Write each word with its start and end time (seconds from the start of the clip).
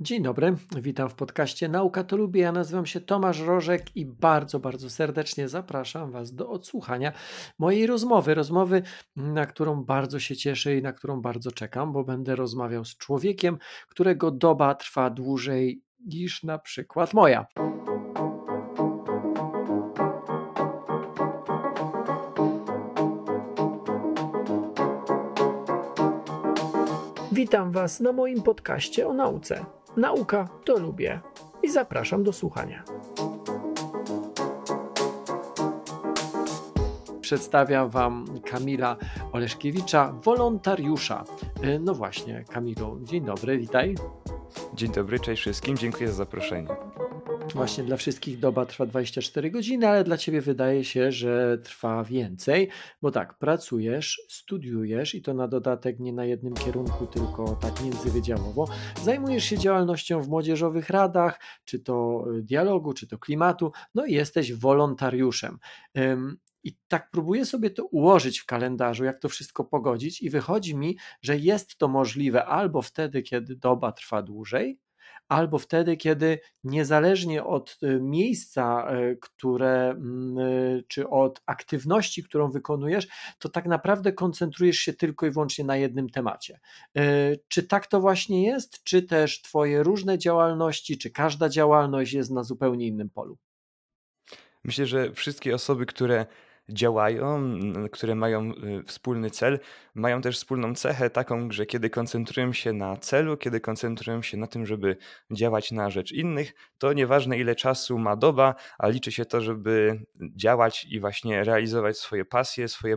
Dzień 0.00 0.22
dobry, 0.22 0.56
witam 0.76 1.08
w 1.08 1.14
podcaście 1.14 1.68
Nauka 1.68 2.04
to 2.04 2.16
lubię. 2.16 2.40
Ja 2.40 2.52
nazywam 2.52 2.86
się 2.86 3.00
Tomasz 3.00 3.40
Rożek 3.40 3.96
i 3.96 4.06
bardzo, 4.06 4.60
bardzo 4.60 4.90
serdecznie 4.90 5.48
zapraszam 5.48 6.10
Was 6.10 6.34
do 6.34 6.50
odsłuchania 6.50 7.12
mojej 7.58 7.86
rozmowy. 7.86 8.34
Rozmowy, 8.34 8.82
na 9.16 9.46
którą 9.46 9.84
bardzo 9.84 10.18
się 10.20 10.36
cieszę 10.36 10.76
i 10.76 10.82
na 10.82 10.92
którą 10.92 11.20
bardzo 11.20 11.52
czekam, 11.52 11.92
bo 11.92 12.04
będę 12.04 12.36
rozmawiał 12.36 12.84
z 12.84 12.96
człowiekiem, 12.96 13.58
którego 13.88 14.30
doba 14.30 14.74
trwa 14.74 15.10
dłużej 15.10 15.82
niż 16.06 16.42
na 16.42 16.58
przykład 16.58 17.14
moja. 17.14 17.46
Witam 27.32 27.72
Was 27.72 28.00
na 28.00 28.12
moim 28.12 28.42
podcaście 28.42 29.08
o 29.08 29.14
nauce. 29.14 29.77
Nauka 29.96 30.48
to 30.64 30.78
lubię 30.78 31.20
i 31.62 31.70
zapraszam 31.70 32.22
do 32.22 32.32
słuchania. 32.32 32.84
Przedstawiam 37.20 37.90
Wam 37.90 38.26
Kamila 38.50 38.96
Oleszkiewicza, 39.32 40.12
wolontariusza. 40.12 41.24
E, 41.62 41.78
no 41.78 41.94
właśnie, 41.94 42.44
Kamilu, 42.48 42.98
dzień 43.02 43.24
dobry, 43.24 43.58
witaj. 43.58 43.94
Dzień 44.74 44.92
dobry, 44.92 45.20
cześć 45.20 45.42
wszystkim, 45.42 45.76
dziękuję 45.76 46.08
za 46.08 46.14
zaproszenie. 46.14 46.68
Właśnie 47.54 47.84
dla 47.84 47.96
wszystkich 47.96 48.38
doba 48.38 48.66
trwa 48.66 48.86
24 48.86 49.50
godziny, 49.50 49.88
ale 49.88 50.04
dla 50.04 50.16
ciebie 50.16 50.40
wydaje 50.40 50.84
się, 50.84 51.12
że 51.12 51.58
trwa 51.58 52.04
więcej, 52.04 52.68
bo 53.02 53.10
tak, 53.10 53.38
pracujesz, 53.38 54.20
studiujesz 54.28 55.14
i 55.14 55.22
to 55.22 55.34
na 55.34 55.48
dodatek 55.48 56.00
nie 56.00 56.12
na 56.12 56.24
jednym 56.24 56.54
kierunku, 56.54 57.06
tylko 57.06 57.58
tak 57.60 57.82
międzywydziałowo. 57.82 58.68
Zajmujesz 59.02 59.44
się 59.44 59.58
działalnością 59.58 60.22
w 60.22 60.28
młodzieżowych 60.28 60.90
radach, 60.90 61.40
czy 61.64 61.80
to 61.80 62.24
y, 62.38 62.42
dialogu, 62.42 62.92
czy 62.92 63.06
to 63.06 63.18
klimatu, 63.18 63.72
no 63.94 64.06
i 64.06 64.12
jesteś 64.12 64.52
wolontariuszem. 64.52 65.58
I 66.64 66.76
tak 66.88 67.08
próbuję 67.12 67.44
sobie 67.44 67.70
to 67.70 67.84
ułożyć 67.84 68.38
w 68.38 68.46
kalendarzu, 68.46 69.04
jak 69.04 69.18
to 69.18 69.28
wszystko 69.28 69.64
pogodzić, 69.64 70.22
i 70.22 70.30
wychodzi 70.30 70.76
mi, 70.76 70.96
że 71.22 71.38
jest 71.38 71.78
to 71.78 71.88
możliwe 71.88 72.44
albo 72.44 72.82
wtedy, 72.82 73.22
kiedy 73.22 73.56
doba 73.56 73.92
trwa 73.92 74.22
dłużej, 74.22 74.78
albo 75.28 75.58
wtedy, 75.58 75.96
kiedy 75.96 76.40
niezależnie 76.64 77.44
od 77.44 77.78
y, 77.82 78.00
miejsca, 78.00 78.92
y, 78.94 79.18
które, 79.20 79.90
mm, 79.90 80.38
y, 80.38 80.84
czy 80.88 81.08
od 81.08 81.42
aktywności, 81.46 82.22
którą 82.24 82.50
wykonujesz, 82.50 83.08
to 83.38 83.48
tak 83.48 83.66
naprawdę 83.66 84.12
koncentrujesz 84.12 84.78
się 84.78 84.92
tylko 84.92 85.26
i 85.26 85.30
wyłącznie 85.30 85.64
na 85.64 85.76
jednym 85.76 86.08
temacie. 86.08 86.60
Czy 87.48 87.62
tak 87.62 87.86
to 87.86 88.00
właśnie 88.00 88.46
jest, 88.46 88.84
czy 88.84 89.02
też 89.02 89.42
Twoje 89.42 89.82
różne 89.82 90.18
działalności, 90.18 90.98
czy 90.98 91.10
każda 91.10 91.48
działalność 91.48 92.12
jest 92.12 92.30
na 92.30 92.42
zupełnie 92.42 92.86
innym 92.86 93.10
polu? 93.10 93.38
Myślę, 94.64 94.86
że 94.86 95.12
wszystkie 95.12 95.54
osoby, 95.54 95.86
które 95.86 96.26
działają, 96.68 97.50
które 97.92 98.14
mają 98.14 98.52
y, 98.52 98.82
wspólny 98.86 99.30
cel, 99.30 99.58
mają 99.94 100.20
też 100.20 100.36
wspólną 100.36 100.74
cechę 100.74 101.10
taką, 101.10 101.50
że 101.50 101.66
kiedy 101.66 101.90
koncentrują 101.90 102.52
się 102.52 102.72
na 102.72 102.96
celu, 102.96 103.36
kiedy 103.36 103.60
koncentrują 103.60 104.22
się 104.22 104.36
na 104.36 104.46
tym, 104.46 104.66
żeby 104.66 104.96
działać 105.30 105.72
na 105.72 105.90
rzecz 105.90 106.12
innych, 106.12 106.52
to 106.78 106.92
nieważne 106.92 107.38
ile 107.38 107.56
czasu 107.56 107.98
ma 107.98 108.16
doba, 108.16 108.54
a 108.78 108.88
liczy 108.88 109.12
się 109.12 109.24
to, 109.24 109.40
żeby 109.40 110.02
działać 110.36 110.84
i 110.84 111.00
właśnie 111.00 111.44
realizować 111.44 111.98
swoje 111.98 112.24
pasje, 112.24 112.68
swoje 112.68 112.96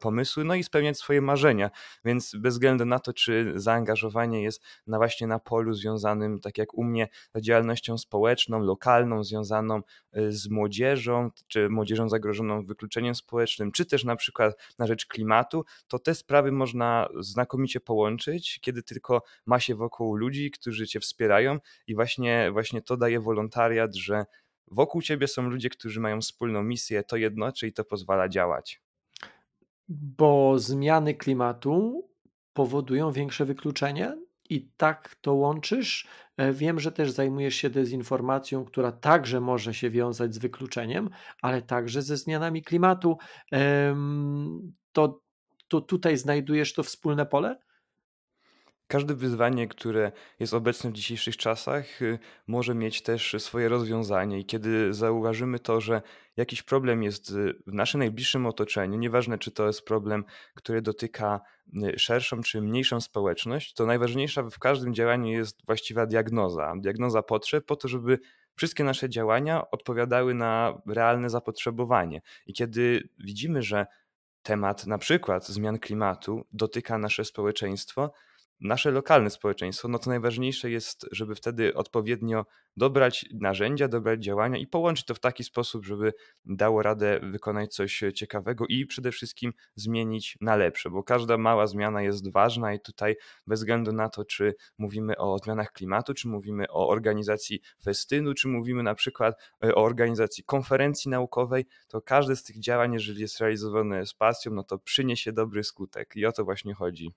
pomysły, 0.00 0.44
no 0.44 0.54
i 0.54 0.64
spełniać 0.64 0.98
swoje 0.98 1.20
marzenia. 1.20 1.70
Więc 2.04 2.32
bez 2.36 2.54
względu 2.54 2.84
na 2.84 2.98
to, 2.98 3.12
czy 3.12 3.52
zaangażowanie 3.56 4.42
jest 4.42 4.62
na 4.86 4.98
właśnie 4.98 5.26
na 5.26 5.38
polu 5.38 5.74
związanym, 5.74 6.40
tak 6.40 6.58
jak 6.58 6.74
u 6.74 6.84
mnie, 6.84 7.08
działalnością 7.40 7.98
społeczną, 7.98 8.60
lokalną, 8.60 9.24
związaną 9.24 9.82
y, 10.16 10.32
z 10.32 10.48
młodzieżą, 10.48 11.30
czy 11.48 11.68
młodzieżą 11.68 12.08
zagrożoną 12.08 12.66
wykluczeniem 12.66 13.14
społecznym, 13.14 13.72
czy 13.72 13.86
też 13.86 14.04
na 14.04 14.16
przykład 14.16 14.54
na 14.78 14.86
rzecz 14.86 15.06
klimatu, 15.06 15.64
to 15.88 15.98
te 15.98 16.14
sprawy 16.14 16.52
można 16.52 17.08
znakomicie 17.20 17.80
połączyć, 17.80 18.58
kiedy 18.60 18.82
tylko 18.82 19.22
ma 19.46 19.60
się 19.60 19.74
wokół 19.74 20.16
ludzi, 20.16 20.50
którzy 20.50 20.86
cię 20.86 21.00
wspierają 21.00 21.58
i 21.86 21.94
właśnie, 21.94 22.50
właśnie 22.52 22.82
to 22.82 22.96
daje 22.96 23.20
wolontariat, 23.20 23.96
że 23.96 24.24
wokół 24.70 25.02
ciebie 25.02 25.28
są 25.28 25.42
ludzie, 25.42 25.70
którzy 25.70 26.00
mają 26.00 26.20
wspólną 26.20 26.62
misję, 26.62 27.02
to 27.02 27.16
jednoczy 27.16 27.66
i 27.66 27.72
to 27.72 27.84
pozwala 27.84 28.28
działać 28.28 28.80
bo 29.90 30.58
zmiany 30.58 31.14
klimatu 31.14 32.08
powodują 32.52 33.12
większe 33.12 33.44
wykluczenie 33.44 34.16
i 34.50 34.68
tak 34.76 35.16
to 35.20 35.34
łączysz. 35.34 36.08
E, 36.36 36.52
wiem, 36.52 36.80
że 36.80 36.92
też 36.92 37.10
zajmujesz 37.10 37.54
się 37.54 37.70
dezinformacją, 37.70 38.64
która 38.64 38.92
także 38.92 39.40
może 39.40 39.74
się 39.74 39.90
wiązać 39.90 40.34
z 40.34 40.38
wykluczeniem, 40.38 41.10
ale 41.42 41.62
także 41.62 42.02
ze 42.02 42.16
zmianami 42.16 42.62
klimatu. 42.62 43.18
To, 44.92 45.22
to 45.68 45.80
tutaj 45.80 46.16
znajdujesz 46.16 46.74
to 46.74 46.82
wspólne 46.82 47.26
pole? 47.26 47.58
Każde 48.90 49.14
wyzwanie, 49.14 49.68
które 49.68 50.12
jest 50.40 50.54
obecne 50.54 50.90
w 50.90 50.92
dzisiejszych 50.92 51.36
czasach, 51.36 52.02
y, 52.02 52.18
może 52.46 52.74
mieć 52.74 53.02
też 53.02 53.36
swoje 53.38 53.68
rozwiązanie, 53.68 54.40
i 54.40 54.44
kiedy 54.44 54.94
zauważymy 54.94 55.58
to, 55.58 55.80
że 55.80 56.02
jakiś 56.36 56.62
problem 56.62 57.02
jest 57.02 57.30
y, 57.30 57.54
w 57.66 57.72
naszym 57.72 57.98
najbliższym 57.98 58.46
otoczeniu, 58.46 58.98
nieważne 58.98 59.38
czy 59.38 59.50
to 59.50 59.66
jest 59.66 59.84
problem, 59.84 60.24
który 60.54 60.82
dotyka 60.82 61.40
y, 61.74 61.98
szerszą 61.98 62.40
czy 62.42 62.60
mniejszą 62.60 63.00
społeczność, 63.00 63.74
to 63.74 63.86
najważniejsza 63.86 64.42
w 64.42 64.58
każdym 64.58 64.94
działaniu 64.94 65.32
jest 65.32 65.66
właściwa 65.66 66.06
diagnoza. 66.06 66.72
Diagnoza 66.80 67.22
potrzeb, 67.22 67.66
po 67.66 67.76
to, 67.76 67.88
żeby 67.88 68.18
wszystkie 68.56 68.84
nasze 68.84 69.08
działania 69.08 69.70
odpowiadały 69.70 70.34
na 70.34 70.82
realne 70.86 71.30
zapotrzebowanie. 71.30 72.20
I 72.46 72.52
kiedy 72.52 73.08
widzimy, 73.18 73.62
że 73.62 73.86
temat 74.42 74.86
na 74.86 74.98
przykład 74.98 75.46
zmian 75.46 75.78
klimatu 75.78 76.46
dotyka 76.52 76.98
nasze 76.98 77.24
społeczeństwo, 77.24 78.12
nasze 78.60 78.90
lokalne 78.90 79.30
społeczeństwo, 79.30 79.88
no 79.88 79.98
to 79.98 80.10
najważniejsze 80.10 80.70
jest, 80.70 81.06
żeby 81.12 81.34
wtedy 81.34 81.74
odpowiednio 81.74 82.46
dobrać 82.76 83.26
narzędzia, 83.34 83.88
dobrać 83.88 84.24
działania 84.24 84.58
i 84.58 84.66
połączyć 84.66 85.06
to 85.06 85.14
w 85.14 85.20
taki 85.20 85.44
sposób, 85.44 85.84
żeby 85.84 86.12
dało 86.44 86.82
radę 86.82 87.20
wykonać 87.22 87.74
coś 87.74 88.02
ciekawego 88.14 88.64
i 88.68 88.86
przede 88.86 89.12
wszystkim 89.12 89.52
zmienić 89.74 90.38
na 90.40 90.56
lepsze, 90.56 90.90
bo 90.90 91.02
każda 91.02 91.38
mała 91.38 91.66
zmiana 91.66 92.02
jest 92.02 92.32
ważna 92.32 92.74
i 92.74 92.80
tutaj 92.80 93.16
bez 93.46 93.60
względu 93.60 93.92
na 93.92 94.08
to, 94.08 94.24
czy 94.24 94.54
mówimy 94.78 95.16
o 95.16 95.38
zmianach 95.38 95.72
klimatu, 95.72 96.14
czy 96.14 96.28
mówimy 96.28 96.68
o 96.68 96.88
organizacji 96.88 97.60
festynu, 97.84 98.34
czy 98.34 98.48
mówimy 98.48 98.82
na 98.82 98.94
przykład 98.94 99.34
e, 99.64 99.74
o 99.74 99.82
organizacji 99.82 100.44
konferencji 100.44 101.10
naukowej, 101.10 101.66
to 101.88 102.02
każde 102.02 102.36
z 102.36 102.44
tych 102.44 102.60
działań, 102.60 102.92
jeżeli 102.92 103.20
jest 103.20 103.40
realizowane 103.40 104.06
z 104.06 104.14
pasją, 104.14 104.52
no 104.52 104.62
to 104.62 104.78
przyniesie 104.78 105.32
dobry 105.32 105.64
skutek 105.64 106.16
i 106.16 106.26
o 106.26 106.32
to 106.32 106.44
właśnie 106.44 106.74
chodzi. 106.74 107.14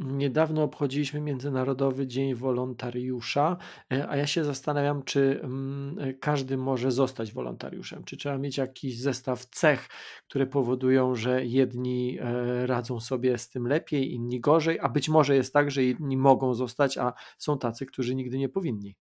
Niedawno 0.00 0.62
obchodziliśmy 0.62 1.20
Międzynarodowy 1.20 2.06
Dzień 2.06 2.34
Wolontariusza, 2.34 3.56
e, 3.92 4.08
a 4.08 4.16
ja 4.16 4.26
się 4.26 4.44
zastanawiam, 4.44 5.02
czy 5.02 5.40
mm, 5.42 5.98
e, 5.98 6.14
każdy 6.14 6.56
może 6.56 6.90
zostać 6.90 7.32
wolontariuszem. 7.32 8.04
Czy 8.04 8.16
trzeba 8.16 8.38
mieć 8.38 8.56
jakiś 8.56 8.98
zestaw 8.98 9.46
cech, 9.46 9.88
które 10.28 10.46
powodują, 10.46 11.14
że 11.14 11.46
jedni 11.46 12.18
e, 12.20 12.66
radzą 12.66 13.00
sobie 13.00 13.38
z 13.38 13.48
tym 13.48 13.66
lepiej, 13.66 14.12
inni 14.12 14.40
gorzej, 14.40 14.78
a 14.80 14.88
być 14.88 15.08
może 15.08 15.36
jest 15.36 15.52
tak, 15.52 15.70
że 15.70 15.84
inni 15.84 16.16
mogą 16.16 16.54
zostać, 16.54 16.98
a 16.98 17.12
są 17.38 17.58
tacy, 17.58 17.86
którzy 17.86 18.14
nigdy 18.14 18.38
nie 18.38 18.48
powinni. 18.48 18.96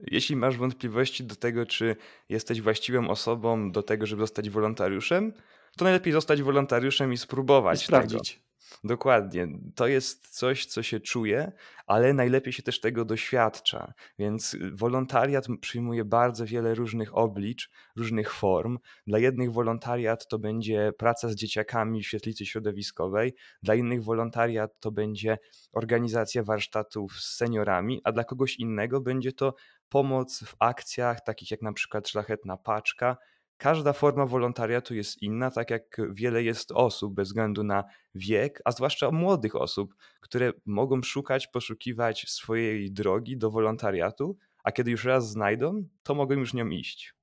Jeśli 0.00 0.36
masz 0.36 0.56
wątpliwości 0.56 1.24
do 1.24 1.36
tego, 1.36 1.66
czy 1.66 1.96
jesteś 2.28 2.60
właściwą 2.60 3.08
osobą 3.08 3.72
do 3.72 3.82
tego, 3.82 4.06
żeby 4.06 4.22
zostać 4.22 4.50
wolontariuszem, 4.50 5.32
to 5.76 5.84
najlepiej 5.84 6.12
zostać 6.12 6.42
wolontariuszem 6.42 7.12
i 7.12 7.18
spróbować. 7.18 7.82
I 7.82 7.84
sprawdzić. 7.84 8.34
Tego. 8.34 8.51
Dokładnie. 8.84 9.48
To 9.74 9.86
jest 9.86 10.28
coś, 10.28 10.66
co 10.66 10.82
się 10.82 11.00
czuje, 11.00 11.52
ale 11.86 12.14
najlepiej 12.14 12.52
się 12.52 12.62
też 12.62 12.80
tego 12.80 13.04
doświadcza. 13.04 13.92
Więc 14.18 14.54
y, 14.54 14.70
wolontariat 14.74 15.46
przyjmuje 15.60 16.04
bardzo 16.04 16.46
wiele 16.46 16.74
różnych 16.74 17.16
oblicz, 17.16 17.70
różnych 17.96 18.32
form. 18.32 18.78
Dla 19.06 19.18
jednych 19.18 19.52
wolontariat 19.52 20.28
to 20.28 20.38
będzie 20.38 20.92
praca 20.98 21.28
z 21.28 21.34
dzieciakami 21.34 22.02
w 22.02 22.06
świetlicy 22.06 22.46
środowiskowej, 22.46 23.34
dla 23.62 23.74
innych 23.74 24.04
wolontariat 24.04 24.80
to 24.80 24.90
będzie 24.90 25.38
organizacja 25.72 26.42
warsztatów 26.42 27.12
z 27.20 27.36
seniorami, 27.36 28.00
a 28.04 28.12
dla 28.12 28.24
kogoś 28.24 28.56
innego 28.56 29.00
będzie 29.00 29.32
to 29.32 29.54
pomoc 29.88 30.44
w 30.44 30.54
akcjach 30.58 31.24
takich 31.24 31.50
jak 31.50 31.62
na 31.62 31.72
przykład 31.72 32.08
Szlachetna 32.08 32.56
Paczka, 32.56 33.16
każda 33.56 33.92
forma 33.92 34.26
wolontariatu 34.26 34.94
jest 34.94 35.22
inna, 35.22 35.50
tak 35.50 35.70
jak 35.70 35.96
wiele 36.10 36.42
jest 36.42 36.72
osób 36.72 37.14
bez 37.14 37.28
względu 37.28 37.64
na 37.64 37.84
wiek, 38.14 38.62
a 38.64 38.72
zwłaszcza 38.72 39.10
młodych 39.10 39.56
osób, 39.56 39.94
które 40.20 40.52
mogą 40.66 41.02
szukać, 41.02 41.46
poszukiwać 41.46 42.24
swojej 42.28 42.92
drogi 42.92 43.36
do 43.36 43.50
wolontariatu, 43.50 44.36
a 44.64 44.72
kiedy 44.72 44.90
już 44.90 45.04
raz 45.04 45.30
znajdą, 45.30 45.84
to 46.02 46.14
mogą 46.14 46.34
już 46.34 46.54
nią 46.54 46.68
iść. 46.68 47.14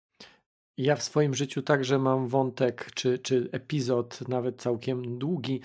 Ja 0.81 0.95
w 0.95 1.03
swoim 1.03 1.35
życiu 1.35 1.61
także 1.61 1.99
mam 1.99 2.27
wątek, 2.27 2.91
czy, 2.95 3.19
czy 3.19 3.49
epizod, 3.51 4.27
nawet 4.27 4.61
całkiem 4.61 5.19
długi, 5.19 5.61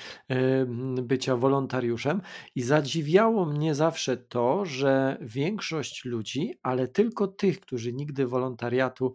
bycia 1.02 1.36
wolontariuszem, 1.36 2.20
i 2.54 2.62
zadziwiało 2.62 3.46
mnie 3.46 3.74
zawsze 3.74 4.16
to, 4.16 4.64
że 4.64 5.16
większość 5.20 6.04
ludzi, 6.04 6.54
ale 6.62 6.88
tylko 6.88 7.28
tych, 7.28 7.60
którzy 7.60 7.92
nigdy 7.92 8.26
wolontariatu, 8.26 9.12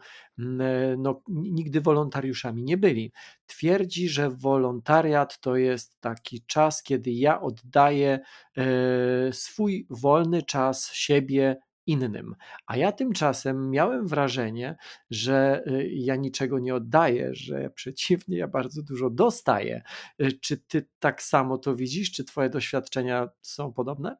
no, 0.97 1.21
nigdy 1.27 1.81
wolontariuszami 1.81 2.63
nie 2.63 2.77
byli, 2.77 3.11
twierdzi, 3.45 4.09
że 4.09 4.29
wolontariat 4.29 5.39
to 5.39 5.55
jest 5.55 5.99
taki 5.99 6.41
czas, 6.45 6.83
kiedy 6.83 7.11
ja 7.11 7.41
oddaję 7.41 8.19
e, 8.57 8.63
swój 9.33 9.87
wolny 9.89 10.43
czas 10.43 10.91
siebie 10.93 11.57
innym. 11.89 12.35
A 12.65 12.77
ja 12.77 12.91
tymczasem 12.91 13.69
miałem 13.69 14.07
wrażenie, 14.07 14.75
że 15.09 15.63
y, 15.67 15.89
ja 15.91 16.15
niczego 16.15 16.59
nie 16.59 16.75
oddaję, 16.75 17.29
że 17.33 17.69
przeciwnie, 17.69 18.37
ja 18.37 18.47
bardzo 18.47 18.83
dużo 18.83 19.09
dostaję. 19.09 19.81
Y, 20.21 20.39
czy 20.41 20.57
ty 20.57 20.87
tak 20.99 21.23
samo 21.23 21.57
to 21.57 21.75
widzisz? 21.75 22.11
Czy 22.11 22.23
twoje 22.23 22.49
doświadczenia 22.49 23.29
są 23.41 23.73
podobne? 23.73 24.17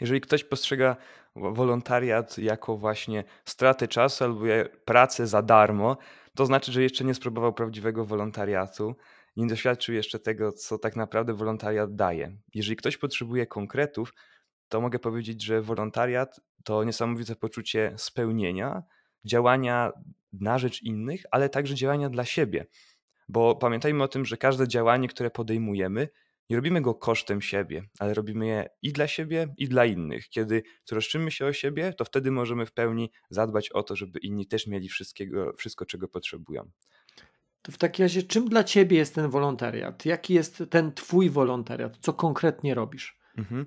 Jeżeli 0.00 0.20
ktoś 0.20 0.44
postrzega 0.44 0.96
wolontariat 1.36 2.38
jako 2.38 2.76
właśnie 2.76 3.24
stratę 3.44 3.88
czasu 3.88 4.24
albo 4.24 4.44
pracę 4.84 5.26
za 5.26 5.42
darmo, 5.42 5.96
to 6.34 6.46
znaczy, 6.46 6.72
że 6.72 6.82
jeszcze 6.82 7.04
nie 7.04 7.14
spróbował 7.14 7.52
prawdziwego 7.52 8.04
wolontariatu, 8.04 8.96
nie 9.36 9.46
doświadczył 9.46 9.94
jeszcze 9.94 10.18
tego, 10.18 10.52
co 10.52 10.78
tak 10.78 10.96
naprawdę 10.96 11.34
wolontariat 11.34 11.94
daje. 11.94 12.36
Jeżeli 12.54 12.76
ktoś 12.76 12.96
potrzebuje 12.96 13.46
konkretów, 13.46 14.12
to 14.68 14.80
mogę 14.80 14.98
powiedzieć, 14.98 15.42
że 15.42 15.62
wolontariat 15.62 16.40
to 16.64 16.84
niesamowite 16.84 17.36
poczucie 17.36 17.94
spełnienia, 17.96 18.82
działania 19.24 19.92
na 20.32 20.58
rzecz 20.58 20.82
innych, 20.82 21.22
ale 21.30 21.48
także 21.48 21.74
działania 21.74 22.10
dla 22.10 22.24
siebie. 22.24 22.66
Bo 23.28 23.56
pamiętajmy 23.56 24.04
o 24.04 24.08
tym, 24.08 24.24
że 24.24 24.36
każde 24.36 24.68
działanie, 24.68 25.08
które 25.08 25.30
podejmujemy, 25.30 26.08
nie 26.50 26.56
robimy 26.56 26.80
go 26.80 26.94
kosztem 26.94 27.42
siebie, 27.42 27.82
ale 27.98 28.14
robimy 28.14 28.46
je 28.46 28.68
i 28.82 28.92
dla 28.92 29.06
siebie, 29.06 29.54
i 29.58 29.68
dla 29.68 29.84
innych. 29.84 30.28
Kiedy 30.28 30.62
troszczymy 30.84 31.30
się 31.30 31.46
o 31.46 31.52
siebie, 31.52 31.92
to 31.92 32.04
wtedy 32.04 32.30
możemy 32.30 32.66
w 32.66 32.72
pełni 32.72 33.10
zadbać 33.30 33.70
o 33.70 33.82
to, 33.82 33.96
żeby 33.96 34.18
inni 34.18 34.46
też 34.46 34.66
mieli 34.66 34.88
wszystkiego, 34.88 35.52
wszystko, 35.58 35.86
czego 35.86 36.08
potrzebują. 36.08 36.70
To 37.62 37.72
w 37.72 37.78
takim 37.78 38.02
razie, 38.02 38.22
czym 38.22 38.48
dla 38.48 38.64
ciebie 38.64 38.96
jest 38.96 39.14
ten 39.14 39.30
wolontariat? 39.30 40.06
Jaki 40.06 40.34
jest 40.34 40.64
ten 40.70 40.92
twój 40.92 41.30
wolontariat? 41.30 41.98
Co 42.00 42.12
konkretnie 42.12 42.74
robisz? 42.74 43.18
Mhm. 43.38 43.66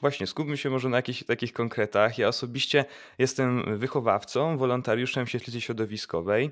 Właśnie, 0.00 0.26
skupmy 0.26 0.56
się 0.56 0.70
może 0.70 0.88
na 0.88 0.96
jakichś 0.96 1.24
takich 1.24 1.52
konkretach. 1.52 2.18
Ja 2.18 2.28
osobiście 2.28 2.84
jestem 3.18 3.78
wychowawcą, 3.78 4.58
wolontariuszem 4.58 5.26
w 5.26 5.28
świetlicy 5.28 5.60
środowiskowej, 5.60 6.50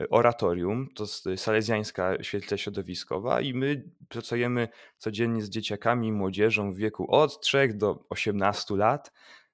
e, 0.00 0.08
oratorium, 0.08 0.88
to 0.94 1.04
jest 1.04 1.44
salezjańska 1.44 2.22
świetlica 2.22 2.56
środowiskowa 2.56 3.40
i 3.40 3.54
my 3.54 3.90
pracujemy 4.08 4.68
codziennie 4.98 5.42
z 5.42 5.50
dzieciakami 5.50 6.08
i 6.08 6.12
młodzieżą 6.12 6.72
w 6.72 6.76
wieku 6.76 7.10
od 7.10 7.40
3 7.40 7.68
do 7.74 8.04
18 8.08 8.76
lat 8.76 9.12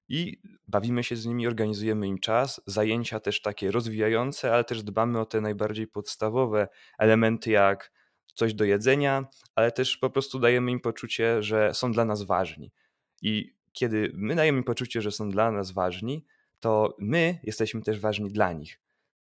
i 0.09 0.41
bawimy 0.69 1.05
się 1.05 1.17
z 1.17 1.27
nimi, 1.27 1.47
organizujemy 1.47 2.07
im 2.07 2.19
czas, 2.19 2.61
zajęcia 2.67 3.21
też 3.21 3.43
takie 3.43 3.71
rozwijające, 3.71 4.53
ale 4.55 4.65
też 4.65 4.83
dbamy 4.83 5.21
o 5.21 5.27
te 5.27 5.41
najbardziej 5.41 5.87
podstawowe 5.87 6.69
elementy 6.99 7.51
jak 7.51 7.93
coś 8.35 8.55
do 8.55 8.65
jedzenia, 8.65 9.25
ale 9.55 9.73
też 9.73 9.97
po 9.97 10.11
prostu 10.11 10.39
dajemy 10.39 10.71
im 10.71 10.81
poczucie, 10.81 11.43
że 11.43 11.75
są 11.75 11.93
dla 11.93 12.05
nas 12.05 12.23
ważni. 12.23 12.73
I 13.23 13.55
kiedy 13.73 14.13
my 14.15 14.35
dajemy 14.35 14.63
poczucie, 14.63 15.03
że 15.03 15.13
są 15.13 15.31
dla 15.31 15.51
nas 15.51 15.71
ważni, 15.71 16.25
to 16.61 16.97
my 16.99 17.39
jesteśmy 17.43 17.83
też 17.83 18.01
ważni 18.01 18.33
dla 18.33 18.53
nich. 18.53 18.81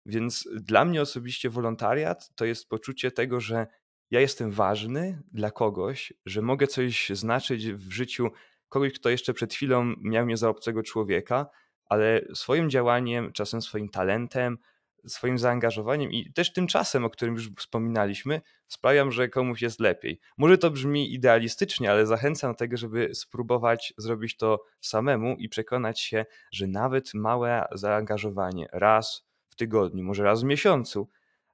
Więc 0.06 0.50
dla 0.56 0.86
mnie 0.86 1.02
osobiście 1.02 1.50
wolontariat 1.50 2.36
to 2.36 2.46
jest 2.46 2.70
poczucie 2.70 3.12
tego, 3.12 3.40
że 3.40 3.68
ja 4.12 4.20
jestem 4.20 4.52
ważny 4.52 5.22
dla 5.32 5.52
kogoś, 5.52 6.14
że 6.26 6.42
mogę 6.42 6.68
coś 6.68 7.10
znaczyć 7.10 7.72
w 7.72 7.92
życiu 7.92 8.32
kogoś, 8.70 8.94
kto 8.94 9.10
jeszcze 9.10 9.34
przed 9.34 9.54
chwilą 9.54 9.94
miał 9.98 10.26
mnie 10.26 10.38
za 10.38 10.50
obcego 10.50 10.84
człowieka, 10.84 11.50
ale 11.86 12.22
swoim 12.34 12.70
działaniem, 12.70 13.34
czasem 13.34 13.62
swoim 13.62 13.90
talentem, 13.90 14.58
swoim 15.08 15.40
zaangażowaniem 15.40 16.12
i 16.12 16.34
też 16.34 16.54
tym 16.54 16.68
czasem, 16.68 17.06
o 17.06 17.10
którym 17.10 17.36
już 17.36 17.52
wspominaliśmy, 17.58 18.42
sprawiam, 18.68 19.12
że 19.12 19.30
komuś 19.30 19.62
jest 19.62 19.80
lepiej. 19.80 20.20
Może 20.38 20.58
to 20.58 20.72
brzmi 20.72 21.14
idealistycznie, 21.14 21.92
ale 21.92 22.06
zachęcam 22.06 22.52
do 22.52 22.58
tego, 22.58 22.78
żeby 22.78 23.16
spróbować 23.16 23.94
zrobić 23.98 24.38
to 24.38 24.64
samemu 24.82 25.36
i 25.36 25.50
przekonać 25.50 26.00
się, 26.00 26.26
że 26.52 26.68
nawet 26.68 27.14
małe 27.14 27.66
zaangażowanie 27.72 28.68
raz 28.74 29.26
w 29.50 29.56
tygodniu, 29.56 30.04
może 30.04 30.24
raz 30.24 30.42
w 30.42 30.46
miesiącu, 30.46 31.10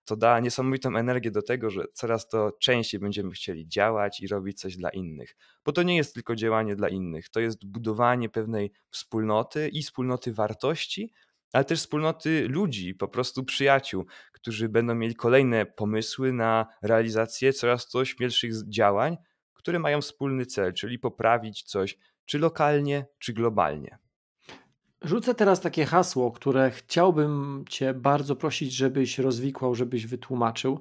to 0.10 0.16
da 0.16 0.40
niesamowitą 0.40 0.96
energię 0.96 1.32
do 1.32 1.42
tego, 1.42 1.70
że 1.70 1.86
coraz 1.94 2.28
to 2.28 2.52
częściej 2.60 3.00
będziemy 3.00 3.32
chcieli 3.32 3.68
działać 3.68 4.22
i 4.22 4.28
robić 4.28 4.60
coś 4.60 4.78
dla 4.78 4.90
innych. 4.90 5.36
Bo 5.66 5.72
to 5.72 5.84
nie 5.84 5.98
jest 5.98 6.14
tylko 6.14 6.36
działanie 6.36 6.76
dla 6.76 6.90
innych, 6.90 7.30
to 7.30 7.40
jest 7.40 7.66
budowanie 7.66 8.30
pewnej 8.30 8.72
wspólnoty 8.90 9.70
i 9.70 9.84
wspólnoty 9.84 10.34
wartości, 10.34 11.12
ale 11.54 11.66
też 11.66 11.80
wspólnoty 11.80 12.48
ludzi, 12.48 12.96
po 12.96 13.08
prostu 13.08 13.44
przyjaciół, 13.44 14.06
którzy 14.32 14.70
będą 14.70 14.96
mieli 14.96 15.16
kolejne 15.16 15.66
pomysły 15.66 16.34
na 16.34 16.68
realizację 16.82 17.54
coraz 17.54 17.88
to 17.90 18.06
śmielszych 18.06 18.70
działań, 18.70 19.18
które 19.54 19.80
mają 19.80 20.02
wspólny 20.02 20.46
cel, 20.46 20.74
czyli 20.74 21.00
poprawić 21.00 21.64
coś 21.64 21.98
czy 22.26 22.40
lokalnie, 22.40 23.06
czy 23.20 23.34
globalnie. 23.34 23.98
Rzucę 25.02 25.36
teraz 25.36 25.62
takie 25.62 25.86
hasło, 25.86 26.32
które 26.32 26.72
chciałbym 26.72 27.66
Cię 27.70 27.94
bardzo 27.94 28.36
prosić, 28.36 28.74
żebyś 28.74 29.20
rozwikłał, 29.20 29.76
żebyś 29.76 30.08
wytłumaczył, 30.08 30.80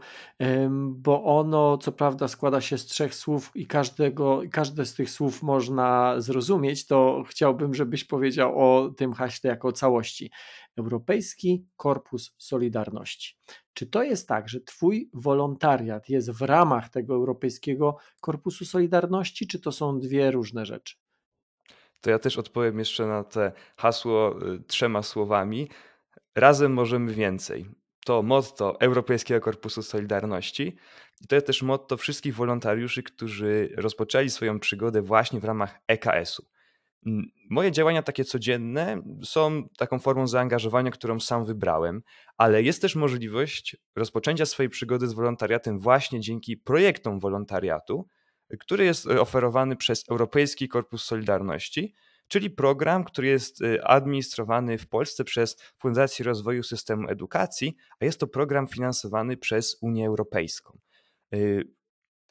bo 0.90 1.24
ono 1.24 1.78
co 1.78 1.92
prawda 1.92 2.28
składa 2.28 2.60
się 2.60 2.78
z 2.78 2.86
trzech 2.86 3.14
słów 3.14 3.50
i 3.54 3.66
każdego, 3.66 4.42
każde 4.50 4.86
z 4.86 4.94
tych 4.94 5.10
słów 5.10 5.42
można 5.42 6.14
zrozumieć, 6.20 6.86
to 6.86 7.24
chciałbym, 7.28 7.74
żebyś 7.74 8.04
powiedział 8.04 8.58
o 8.58 8.90
tym 8.90 9.12
haśle 9.12 9.50
jako 9.50 9.72
całości. 9.72 10.30
Europejski 10.76 11.66
Korpus 11.76 12.34
Solidarności. 12.38 13.36
Czy 13.72 13.86
to 13.86 14.02
jest 14.02 14.28
tak, 14.28 14.48
że 14.48 14.60
Twój 14.60 15.10
wolontariat 15.14 16.08
jest 16.08 16.30
w 16.30 16.42
ramach 16.42 16.88
tego 16.88 17.14
Europejskiego 17.14 17.96
Korpusu 18.20 18.64
Solidarności, 18.64 19.46
czy 19.46 19.60
to 19.60 19.72
są 19.72 20.00
dwie 20.00 20.30
różne 20.30 20.66
rzeczy? 20.66 21.07
To 22.00 22.10
ja 22.10 22.18
też 22.18 22.38
odpowiem 22.38 22.78
jeszcze 22.78 23.06
na 23.06 23.24
te 23.24 23.52
hasło 23.76 24.46
y, 24.54 24.60
trzema 24.66 25.02
słowami. 25.02 25.68
Razem 26.34 26.72
możemy 26.72 27.14
więcej. 27.14 27.66
To 28.04 28.22
motto 28.22 28.80
Europejskiego 28.80 29.40
Korpusu 29.40 29.82
Solidarności. 29.82 30.76
I 31.20 31.26
to 31.26 31.34
jest 31.34 31.46
też 31.46 31.62
motto 31.62 31.96
wszystkich 31.96 32.34
wolontariuszy, 32.34 33.02
którzy 33.02 33.74
rozpoczęli 33.76 34.30
swoją 34.30 34.60
przygodę 34.60 35.02
właśnie 35.02 35.40
w 35.40 35.44
ramach 35.44 35.80
EKS-u. 35.86 36.44
Moje 37.50 37.72
działania 37.72 38.02
takie 38.02 38.24
codzienne 38.24 39.02
są 39.24 39.68
taką 39.76 39.98
formą 39.98 40.26
zaangażowania, 40.26 40.90
którą 40.90 41.20
sam 41.20 41.44
wybrałem, 41.44 42.02
ale 42.36 42.62
jest 42.62 42.82
też 42.82 42.96
możliwość 42.96 43.76
rozpoczęcia 43.96 44.46
swojej 44.46 44.70
przygody 44.70 45.08
z 45.08 45.12
wolontariatem 45.12 45.78
właśnie 45.78 46.20
dzięki 46.20 46.56
projektom 46.56 47.20
wolontariatu, 47.20 48.08
który 48.60 48.84
jest 48.84 49.06
e, 49.06 49.20
oferowany 49.20 49.76
przez 49.76 50.08
Europejski 50.08 50.68
Korpus 50.68 51.04
Solidarności, 51.04 51.94
czyli 52.28 52.50
program, 52.50 53.04
który 53.04 53.28
jest 53.28 53.62
e, 53.62 53.88
administrowany 53.88 54.78
w 54.78 54.88
Polsce 54.88 55.24
przez 55.24 55.56
Fundację 55.78 56.24
Rozwoju 56.24 56.62
Systemu 56.62 57.08
Edukacji, 57.08 57.76
a 58.00 58.04
jest 58.04 58.20
to 58.20 58.26
program 58.26 58.68
finansowany 58.68 59.36
przez 59.36 59.76
Unię 59.80 60.06
Europejską. 60.06 60.78
E, 61.32 61.38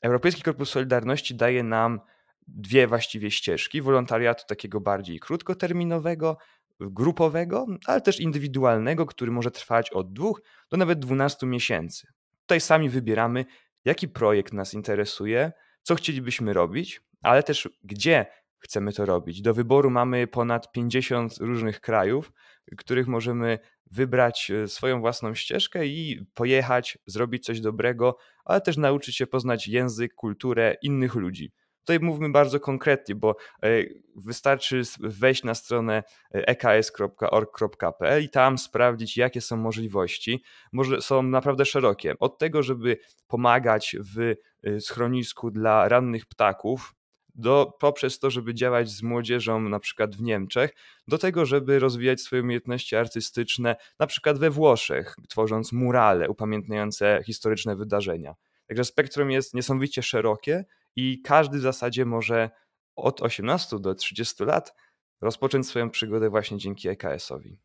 Europejski 0.02 0.42
Korpus 0.42 0.70
Solidarności 0.70 1.36
daje 1.36 1.64
nam 1.64 2.00
dwie 2.48 2.88
właściwie 2.88 3.32
ścieżki 3.32 3.82
wolontariatu 3.82 4.44
takiego 4.48 4.82
bardziej 4.82 5.20
krótkoterminowego, 5.20 6.38
grupowego, 6.80 7.66
ale 7.86 8.02
też 8.02 8.20
indywidualnego, 8.20 9.06
który 9.06 9.32
może 9.32 9.52
trwać 9.52 9.92
od 9.92 10.14
dwóch 10.14 10.42
do 10.72 10.78
nawet 10.78 11.00
12 11.00 11.48
miesięcy. 11.48 12.08
Tutaj 12.42 12.62
sami 12.62 12.90
wybieramy, 12.90 13.46
jaki 13.86 14.08
projekt 14.08 14.54
nas 14.54 14.74
interesuje, 14.74 15.52
co 15.88 15.96
chcielibyśmy 15.96 16.54
robić, 16.54 17.02
ale 17.22 17.44
też 17.44 17.70
gdzie 17.84 18.26
chcemy 18.60 18.94
to 18.94 19.06
robić. 19.06 19.42
Do 19.42 19.54
wyboru 19.54 19.90
mamy 19.90 20.28
ponad 20.28 20.72
50 20.72 21.38
różnych 21.38 21.82
krajów, 21.82 22.32
których 22.78 23.08
możemy 23.08 23.60
wybrać 23.92 24.52
e, 24.52 24.68
swoją 24.68 25.00
własną 25.00 25.34
ścieżkę 25.36 25.86
i 25.86 26.26
pojechać, 26.34 26.98
zrobić 27.06 27.46
coś 27.46 27.62
dobrego, 27.62 28.18
ale 28.46 28.62
też 28.62 28.78
nauczyć 28.78 29.16
się 29.16 29.28
poznać 29.28 29.68
język, 29.68 30.14
kulturę 30.14 30.76
innych 30.82 31.16
ludzi. 31.16 31.54
Tutaj 31.88 32.00
mówmy 32.00 32.30
bardzo 32.30 32.60
konkretnie, 32.60 33.16
bo 33.16 33.36
e, 33.64 33.68
wystarczy 34.16 34.82
wejść 35.00 35.44
na 35.44 35.56
stronę 35.56 36.04
eks.org.pl 36.32 38.24
i 38.24 38.30
tam 38.30 38.58
sprawdzić, 38.58 39.18
jakie 39.18 39.42
są 39.42 39.58
możliwości. 39.58 40.44
Może 40.72 41.02
są 41.02 41.24
naprawdę 41.24 41.66
szerokie. 41.66 42.14
Od 42.20 42.38
tego, 42.38 42.64
żeby 42.64 42.98
pomagać 43.28 43.96
w 44.00 44.20
y, 44.20 44.38
schronisku 44.82 45.52
dla 45.52 45.90
rannych 45.90 46.26
ptaków, 46.26 46.96
do, 47.36 47.78
poprzez 47.80 48.20
to, 48.20 48.30
żeby 48.30 48.54
działać 48.54 48.90
z 48.90 49.04
młodzieżą 49.04 49.60
na 49.60 49.80
przykład 49.80 50.16
w 50.16 50.22
Niemczech, 50.22 50.72
do 51.08 51.18
tego, 51.18 51.46
żeby 51.46 51.80
rozwijać 51.80 52.22
swoje 52.22 52.42
umiejętności 52.42 52.96
artystyczne 52.96 53.76
na 54.00 54.08
przykład 54.08 54.40
we 54.40 54.50
Włoszech, 54.50 55.16
tworząc 55.30 55.72
murale 55.72 56.30
upamiętniające 56.30 57.22
historyczne 57.26 57.76
wydarzenia. 57.76 58.36
Także 58.68 58.86
spektrum 58.86 59.32
jest 59.32 59.54
niesamowicie 59.54 60.04
szerokie 60.04 60.66
i 60.98 61.22
każdy 61.22 61.58
w 61.58 61.62
zasadzie 61.62 62.06
może 62.06 62.50
od 62.96 63.22
18 63.22 63.80
do 63.80 63.96
30 63.96 64.44
lat 64.44 64.76
rozpocząć 65.22 65.68
swoją 65.68 65.90
przygodę 65.90 66.30
właśnie 66.30 66.58
dzięki 66.58 66.90
EKS-owi. 66.90 67.60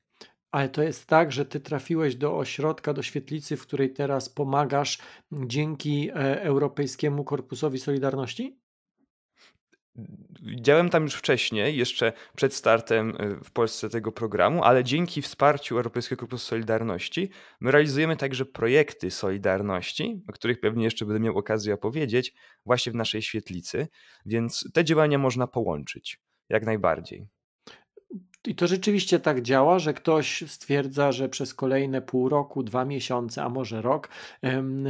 Ale 0.51 0.69
to 0.69 0.83
jest 0.83 1.07
tak, 1.07 1.33
że 1.33 1.45
ty 1.45 1.61
trafiłeś 1.61 2.17
do 2.17 2.39
ośrodka, 2.39 2.93
do 2.93 3.03
świetlicy, 3.03 3.57
w 3.57 3.63
której 3.63 3.93
teraz 3.93 4.29
pomagasz 4.29 4.99
dzięki 5.33 6.11
e, 6.11 6.43
Europejskiemu 6.43 7.25
Korpusowi 7.25 7.79
Solidarności? 7.79 8.62
Działałem 10.61 10.91
tam 10.91 11.03
już 11.03 11.15
wcześniej, 11.15 11.77
jeszcze 11.77 12.13
przed 12.37 12.55
startem 12.55 13.17
e, 13.19 13.45
w 13.45 13.51
Polsce 13.51 13.89
tego 13.89 14.13
programu, 14.13 14.65
ale 14.65 14.85
dzięki 14.85 15.23
wsparciu 15.23 15.77
Europejskiego 15.77 16.21
Korpusu 16.21 16.47
Solidarności 16.47 17.31
my 17.61 17.71
realizujemy 17.71 18.17
także 18.17 18.45
projekty 18.45 19.11
Solidarności, 19.11 20.23
o 20.29 20.33
których 20.33 20.61
pewnie 20.61 20.85
jeszcze 20.85 21.05
będę 21.05 21.21
miał 21.21 21.39
okazję 21.39 21.75
opowiedzieć, 21.75 22.35
właśnie 22.67 22.93
w 22.93 22.95
naszej 22.95 23.23
świetlicy, 23.23 23.89
więc 24.27 24.73
te 24.75 24.85
działania 24.85 25.19
można 25.19 25.47
połączyć 25.47 26.21
jak 26.49 26.67
najbardziej. 26.67 27.27
I 28.47 28.55
to 28.55 28.67
rzeczywiście 28.67 29.21
tak 29.21 29.43
działa, 29.43 29.79
że 29.79 29.95
ktoś 29.95 30.45
stwierdza, 30.47 31.13
że 31.13 31.29
przez 31.29 31.55
kolejne 31.55 32.03
pół 32.03 32.29
roku, 32.29 32.63
dwa 32.63 32.85
miesiące, 32.85 33.43
a 33.43 33.49
może 33.49 33.83
rok, 33.83 34.09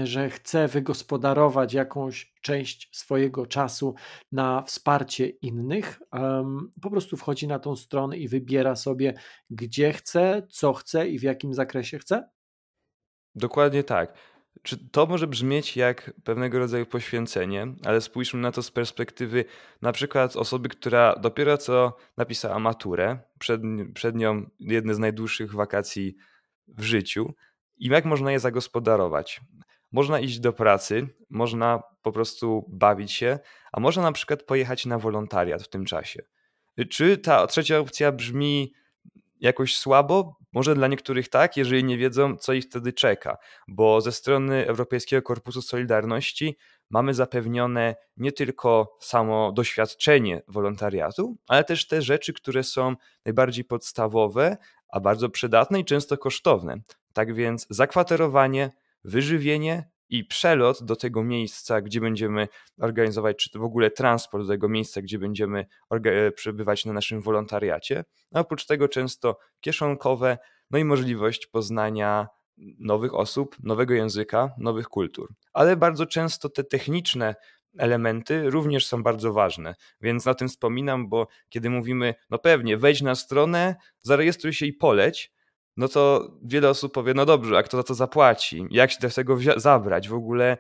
że 0.05 0.31
chce 0.31 0.69
wygospodarować 0.69 1.75
jakąś 1.75 2.33
część 2.41 2.89
swojego 2.97 3.47
czasu 3.47 3.95
na 4.33 4.63
wsparcie 4.63 5.29
innych. 5.29 6.01
Po 6.83 6.91
prostu 6.91 7.17
wchodzi 7.17 7.49
na 7.49 7.59
tą 7.59 7.77
stronę 7.77 8.19
i 8.19 8.29
wybiera 8.29 8.77
sobie, 8.77 9.15
gdzie 9.51 9.93
chce, 9.93 10.47
co 10.51 10.73
chce 10.73 11.09
i 11.09 11.19
w 11.19 11.23
jakim 11.23 11.55
zakresie 11.55 11.99
chce. 11.99 12.29
Dokładnie 13.35 13.85
tak. 13.85 14.15
Czy 14.63 14.89
to 14.89 15.07
może 15.07 15.27
brzmieć 15.27 15.77
jak 15.77 16.13
pewnego 16.25 16.59
rodzaju 16.59 16.87
poświęcenie, 16.87 17.67
ale 17.85 18.01
spójrzmy 18.01 18.41
na 18.41 18.53
to 18.53 18.63
z 18.63 18.71
perspektywy 18.71 19.45
na 19.83 19.93
przykład 19.93 20.37
osoby, 20.37 20.69
która 20.69 21.17
dopiero 21.17 21.59
co 21.59 21.97
napisała 22.17 22.59
maturę, 22.59 23.19
przed, 23.39 23.61
przed 23.95 24.17
nią 24.17 24.51
jedne 24.61 24.95
z 24.95 24.99
najdłuższych 24.99 25.55
wakacji 25.55 26.17
w 26.69 26.83
życiu 26.83 27.35
i 27.77 27.89
jak 27.89 28.05
można 28.05 28.33
je 28.33 28.41
zagospodarować. 28.41 29.41
Można 29.93 30.21
iść 30.21 30.41
do 30.41 30.53
pracy, 30.53 31.09
można 31.31 31.83
po 32.03 32.13
prostu 32.13 32.65
bawić 32.69 33.13
się, 33.13 33.39
a 33.73 33.81
można 33.81 34.03
na 34.03 34.13
przykład 34.13 34.43
pojechać 34.43 34.87
na 34.87 34.99
wolontariat 34.99 35.63
w 35.63 35.69
tym 35.69 35.85
czasie. 35.85 36.23
Czy 36.91 37.19
ta 37.19 37.47
trzecia 37.47 37.79
opcja 37.79 38.13
brzmi 38.13 38.73
jakoś 39.43 39.77
słabo? 39.77 40.37
Może 40.53 40.75
dla 40.75 40.89
niektórych 40.89 41.29
tak, 41.29 41.57
jeżeli 41.57 41.85
nie 41.85 41.99
wiedzą, 41.99 42.37
co 42.37 42.53
ich 42.53 42.65
wtedy 42.65 42.93
czeka, 42.93 43.37
bo 43.69 44.01
ze 44.01 44.13
strony 44.13 44.67
Europejskiego 44.67 45.23
Korpusu 45.23 45.63
Solidarności 45.63 46.57
mamy 46.91 47.15
zapewnione 47.15 47.97
nie 48.17 48.33
tylko 48.33 48.97
samo 49.01 49.53
doświadczenie 49.53 50.43
wolontariatu, 50.49 51.37
ale 51.49 51.65
też 51.65 51.87
te 51.87 52.03
rzeczy, 52.03 52.33
które 52.33 52.63
są 52.63 52.97
najbardziej 53.25 53.65
podstawowe, 53.65 54.57
a 54.89 55.01
bardzo 55.01 55.29
przydatne 55.29 55.81
i 55.81 55.85
często 55.85 56.19
kosztowne. 56.19 56.77
Tak 57.13 57.35
więc 57.35 57.67
zakwaterowanie, 57.71 58.71
wyżywienie 59.05 59.92
i 60.13 60.25
przelot 60.25 60.83
do 60.83 60.97
tego 60.97 61.25
miejsca, 61.25 61.81
gdzie 61.81 62.01
będziemy 62.01 62.49
organizować, 62.81 63.37
czy 63.37 63.59
w 63.59 63.63
ogóle 63.63 63.91
transport 63.91 64.45
do 64.45 64.49
tego 64.49 64.69
miejsca, 64.69 65.03
gdzie 65.03 65.19
będziemy 65.19 65.67
przebywać 66.35 66.85
na 66.85 66.93
naszym 66.93 67.21
wolontariacie. 67.21 68.05
A 68.35 68.41
oprócz 68.41 68.67
tego 68.67 68.89
często 68.89 69.39
kieszonkowe, 69.61 70.39
no 70.71 70.79
i 70.79 70.85
możliwość 70.85 71.47
poznania 71.47 72.29
nowych 72.79 73.15
osób, 73.15 73.57
nowego 73.63 73.95
języka, 73.95 74.51
nowych 74.59 74.89
kultur. 74.89 75.35
Ale 75.53 75.77
bardzo 75.77 76.07
często 76.07 76.49
te 76.49 76.65
techniczne 76.65 77.35
elementy 77.79 78.51
również 78.51 78.87
są 78.87 79.03
bardzo 79.03 79.33
ważne, 79.33 79.75
więc 80.01 80.25
na 80.25 80.35
tym 80.35 80.49
wspominam, 80.49 81.09
bo 81.09 81.27
kiedy 81.49 81.71
mówimy, 81.71 82.15
no 82.31 82.39
pewnie, 82.39 82.77
wejdź 82.77 83.03
na 83.03 83.15
stronę, 83.15 83.77
zarejestruj 84.03 84.53
się 84.53 84.67
i 84.67 84.73
poleć, 84.73 85.33
no 85.77 85.89
to 85.89 86.31
wiele 86.43 86.71
osób 86.71 86.93
powie, 86.93 87.15
no 87.15 87.27
dobrze, 87.27 87.59
a 87.59 87.63
kto 87.63 87.77
za 87.77 87.83
to 87.83 87.95
zapłaci? 87.95 88.67
Jak 88.71 88.91
się 88.91 88.99
do 89.01 89.11
tego 89.11 89.39
zabrać? 89.57 90.09
W 90.09 90.15
ogóle 90.15 90.57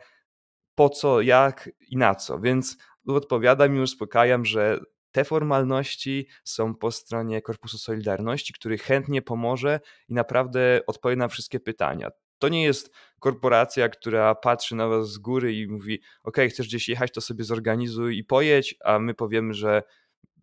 po 0.75 0.88
co, 0.88 1.21
jak 1.21 1.71
i 1.88 1.97
na 1.97 2.14
co? 2.14 2.38
Więc 2.38 2.76
odpowiadam 3.07 3.76
i 3.76 3.81
uspokajam, 3.81 4.45
że 4.45 4.81
te 5.12 5.25
formalności 5.25 6.28
są 6.45 6.75
po 6.75 6.90
stronie 6.90 7.42
Korpusu 7.42 7.78
Solidarności, 7.78 8.52
który 8.52 8.78
chętnie 8.78 9.23
pomoże 9.23 9.81
i 10.09 10.14
naprawdę 10.14 10.81
odpowie 10.87 11.16
na 11.16 11.28
wszystkie 11.28 11.61
pytania. 11.61 12.11
To 12.38 12.49
nie 12.49 12.64
jest 12.64 12.95
korporacja, 13.21 13.88
która 13.88 14.35
patrzy 14.35 14.75
na 14.76 14.88
was 14.88 15.12
z 15.12 15.19
góry 15.19 15.54
i 15.54 15.69
mówi: 15.69 16.00
OK, 16.23 16.37
chcesz 16.49 16.66
gdzieś 16.66 16.88
jechać, 16.88 17.12
to 17.12 17.21
sobie 17.21 17.45
zorganizuj 17.45 18.19
i 18.19 18.25
pojedź, 18.25 18.75
a 18.85 18.99
my 18.99 19.14
powiemy, 19.14 19.54
że 19.54 19.83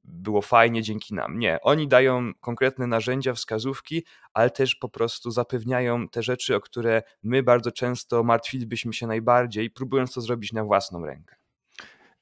było 0.10 0.42
fajnie 0.42 0.82
dzięki 0.82 1.14
nam. 1.14 1.40
Nie, 1.40 1.62
oni 1.62 1.88
dają 1.88 2.32
konkretne 2.40 2.88
narzędzia, 2.88 3.34
wskazówki, 3.34 4.06
ale 4.34 4.50
też 4.50 4.76
po 4.76 4.90
prostu 4.90 5.32
zapewniają 5.32 6.08
te 6.08 6.24
rzeczy, 6.24 6.56
o 6.56 6.60
które 6.60 7.02
my 7.24 7.44
bardzo 7.44 7.72
często 7.72 8.24
martwilibyśmy 8.24 8.94
się 8.94 9.08
najbardziej, 9.08 9.72
próbując 9.72 10.14
to 10.14 10.22
zrobić 10.22 10.54
na 10.54 10.64
własną 10.64 11.06
rękę. 11.06 11.36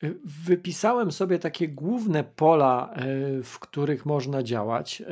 Y, 0.04 0.20
wypisałem 0.24 1.12
sobie 1.12 1.40
takie 1.40 1.68
główne 1.68 2.24
pola, 2.24 2.94
y, 3.40 3.44
w 3.44 3.60
których 3.60 4.06
można 4.06 4.44
działać. 4.44 5.04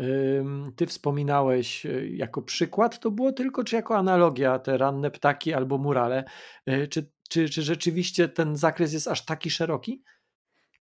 Ty 0.76 0.88
wspominałeś 0.88 1.86
y, 1.86 2.10
jako 2.14 2.42
przykład, 2.42 3.00
to 3.00 3.12
było 3.12 3.32
tylko 3.32 3.64
czy 3.64 3.76
jako 3.76 3.98
analogia 3.98 4.60
te 4.60 4.78
ranne 4.78 5.12
ptaki 5.12 5.54
albo 5.54 5.78
murale. 5.78 6.24
Czy, 6.90 7.12
czy, 7.30 7.50
czy 7.50 7.62
rzeczywiście 7.62 8.30
ten 8.30 8.56
zakres 8.56 8.94
jest 8.94 9.08
aż 9.08 9.26
taki 9.26 9.50
szeroki? 9.50 10.04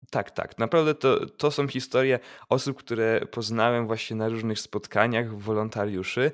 Tak, 0.09 0.31
tak. 0.31 0.57
Naprawdę 0.57 0.95
to, 0.95 1.25
to 1.25 1.51
są 1.51 1.67
historie 1.67 2.19
osób, 2.49 2.77
które 2.77 3.21
poznałem 3.31 3.87
właśnie 3.87 4.15
na 4.15 4.29
różnych 4.29 4.59
spotkaniach 4.59 5.37
wolontariuszy. 5.37 6.31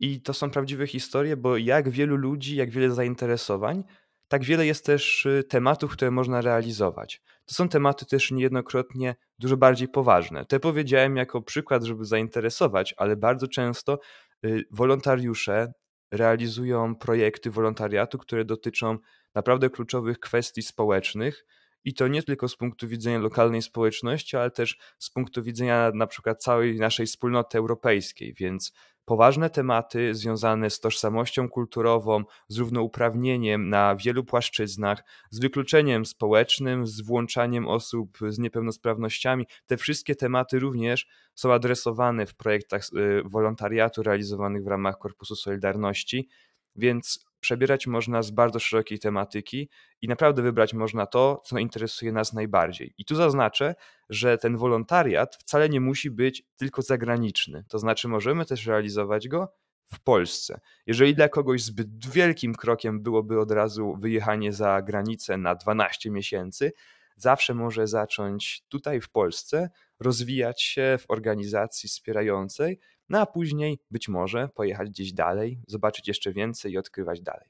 I 0.00 0.20
to 0.20 0.34
są 0.34 0.50
prawdziwe 0.50 0.86
historie, 0.86 1.36
bo 1.36 1.56
jak 1.56 1.88
wielu 1.88 2.16
ludzi, 2.16 2.56
jak 2.56 2.70
wiele 2.70 2.90
zainteresowań, 2.90 3.84
tak 4.28 4.44
wiele 4.44 4.66
jest 4.66 4.86
też 4.86 5.26
y, 5.26 5.44
tematów, 5.48 5.92
które 5.92 6.10
można 6.10 6.40
realizować. 6.40 7.22
To 7.44 7.54
są 7.54 7.68
tematy 7.68 8.06
też 8.06 8.30
niejednokrotnie 8.30 9.14
dużo 9.38 9.56
bardziej 9.56 9.88
poważne. 9.88 10.44
Te 10.44 10.60
powiedziałem 10.60 11.16
jako 11.16 11.42
przykład, 11.42 11.84
żeby 11.84 12.04
zainteresować, 12.04 12.94
ale 12.96 13.16
bardzo 13.16 13.48
często 13.48 13.98
y, 14.44 14.64
wolontariusze 14.70 15.72
realizują 16.10 16.94
projekty 16.94 17.50
wolontariatu, 17.50 18.18
które 18.18 18.44
dotyczą 18.44 18.98
naprawdę 19.34 19.70
kluczowych 19.70 20.20
kwestii 20.20 20.62
społecznych 20.62 21.44
i 21.84 21.94
to 21.94 22.08
nie 22.08 22.22
tylko 22.22 22.48
z 22.48 22.56
punktu 22.56 22.88
widzenia 22.88 23.18
lokalnej 23.18 23.62
społeczności, 23.62 24.36
ale 24.36 24.50
też 24.50 24.78
z 24.98 25.10
punktu 25.10 25.42
widzenia 25.42 25.90
na 25.94 26.06
przykład 26.06 26.42
całej 26.42 26.76
naszej 26.76 27.06
wspólnoty 27.06 27.58
europejskiej, 27.58 28.34
więc 28.34 28.72
poważne 29.04 29.50
tematy 29.50 30.14
związane 30.14 30.70
z 30.70 30.80
tożsamością 30.80 31.48
kulturową, 31.48 32.24
z 32.48 32.58
równouprawnieniem 32.58 33.68
na 33.68 33.96
wielu 33.96 34.24
płaszczyznach, 34.24 35.04
z 35.30 35.40
wykluczeniem 35.40 36.06
społecznym, 36.06 36.86
z 36.86 37.00
włączaniem 37.00 37.68
osób 37.68 38.18
z 38.28 38.38
niepełnosprawnościami. 38.38 39.46
Te 39.66 39.76
wszystkie 39.76 40.14
tematy 40.14 40.58
również 40.58 41.06
są 41.34 41.52
adresowane 41.52 42.26
w 42.26 42.34
projektach 42.34 42.82
y, 42.82 43.22
wolontariatu 43.24 44.02
realizowanych 44.02 44.64
w 44.64 44.66
ramach 44.66 44.98
Korpusu 44.98 45.36
Solidarności, 45.36 46.28
więc 46.76 47.31
przebierać 47.42 47.86
można 47.86 48.22
z 48.22 48.30
bardzo 48.30 48.58
szerokiej 48.58 48.98
tematyki 48.98 49.68
i 50.02 50.08
naprawdę 50.08 50.42
wybrać 50.42 50.74
można 50.74 51.06
to, 51.06 51.42
co 51.44 51.58
interesuje 51.58 52.12
nas 52.12 52.32
najbardziej. 52.32 52.94
I 52.98 53.04
tu 53.04 53.14
zaznaczę, 53.14 53.74
że 54.08 54.38
ten 54.38 54.56
wolontariat 54.56 55.36
wcale 55.36 55.68
nie 55.68 55.80
musi 55.80 56.10
być 56.10 56.42
tylko 56.56 56.82
zagraniczny. 56.82 57.64
To 57.68 57.78
znaczy, 57.78 58.08
możemy 58.08 58.46
też 58.46 58.66
realizować 58.66 59.28
go 59.28 59.52
w 59.92 60.00
Polsce. 60.00 60.60
Jeżeli 60.86 61.14
dla 61.14 61.28
kogoś 61.28 61.62
zbyt 61.62 62.06
wielkim 62.06 62.54
krokiem 62.54 63.02
byłoby 63.02 63.40
od 63.40 63.50
razu 63.50 63.96
wyjechanie 64.00 64.52
za 64.52 64.82
granicę 64.82 65.36
na 65.36 65.54
12 65.54 66.10
miesięcy, 66.10 66.72
zawsze 67.16 67.54
może 67.54 67.86
zacząć 67.86 68.64
tutaj 68.68 69.00
w 69.00 69.10
Polsce 69.10 69.70
rozwijać 70.00 70.62
się 70.62 70.98
w 71.00 71.10
organizacji 71.10 71.88
wspierającej, 71.88 72.80
no 73.08 73.20
a 73.20 73.26
później 73.26 73.78
być 73.90 74.08
może 74.08 74.48
pojechać 74.48 74.90
gdzieś 74.90 75.12
dalej, 75.12 75.60
zobaczyć 75.66 76.08
jeszcze 76.08 76.32
więcej 76.32 76.72
i 76.72 76.78
odkrywać 76.78 77.20
dalej. 77.20 77.48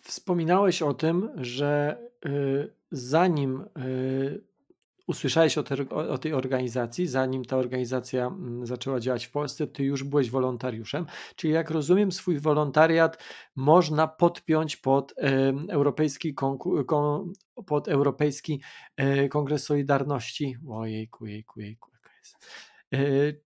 Wspominałeś 0.00 0.82
o 0.82 0.94
tym, 0.94 1.30
że 1.36 1.98
y, 2.26 2.72
zanim 2.90 3.64
y, 3.78 4.44
usłyszałeś 5.06 5.58
o, 5.58 5.62
te, 5.62 5.88
o, 5.88 6.18
tej 6.18 6.32
organizacji, 6.32 7.06
zanim 7.06 7.44
ta 7.44 7.56
organizacja 7.56 8.26
mm, 8.26 8.66
zaczęła 8.66 9.00
działać 9.00 9.26
w 9.26 9.30
Polsce, 9.30 9.66
ty 9.66 9.84
już 9.84 10.04
byłeś 10.04 10.30
wolontariuszem. 10.30 11.06
Czyli 11.36 11.52
jak 11.52 11.70
rozumiem, 11.70 12.12
swój 12.12 12.38
wolontariat 12.38 13.22
można 13.56 14.08
podpiąć 14.08 14.76
pod 14.76 15.14
e, 15.18 15.52
Europejski, 15.68 16.34
pod 17.66 17.88
Europejski 17.88 18.62
Kongres 19.30 19.64
Solidarności. 19.64 20.56
Ojejku, 20.68 21.26
jejku, 21.26 21.60
jejku, 21.60 21.90
jaka 21.92 22.10
jest. 22.18 22.71
E, 22.92 22.98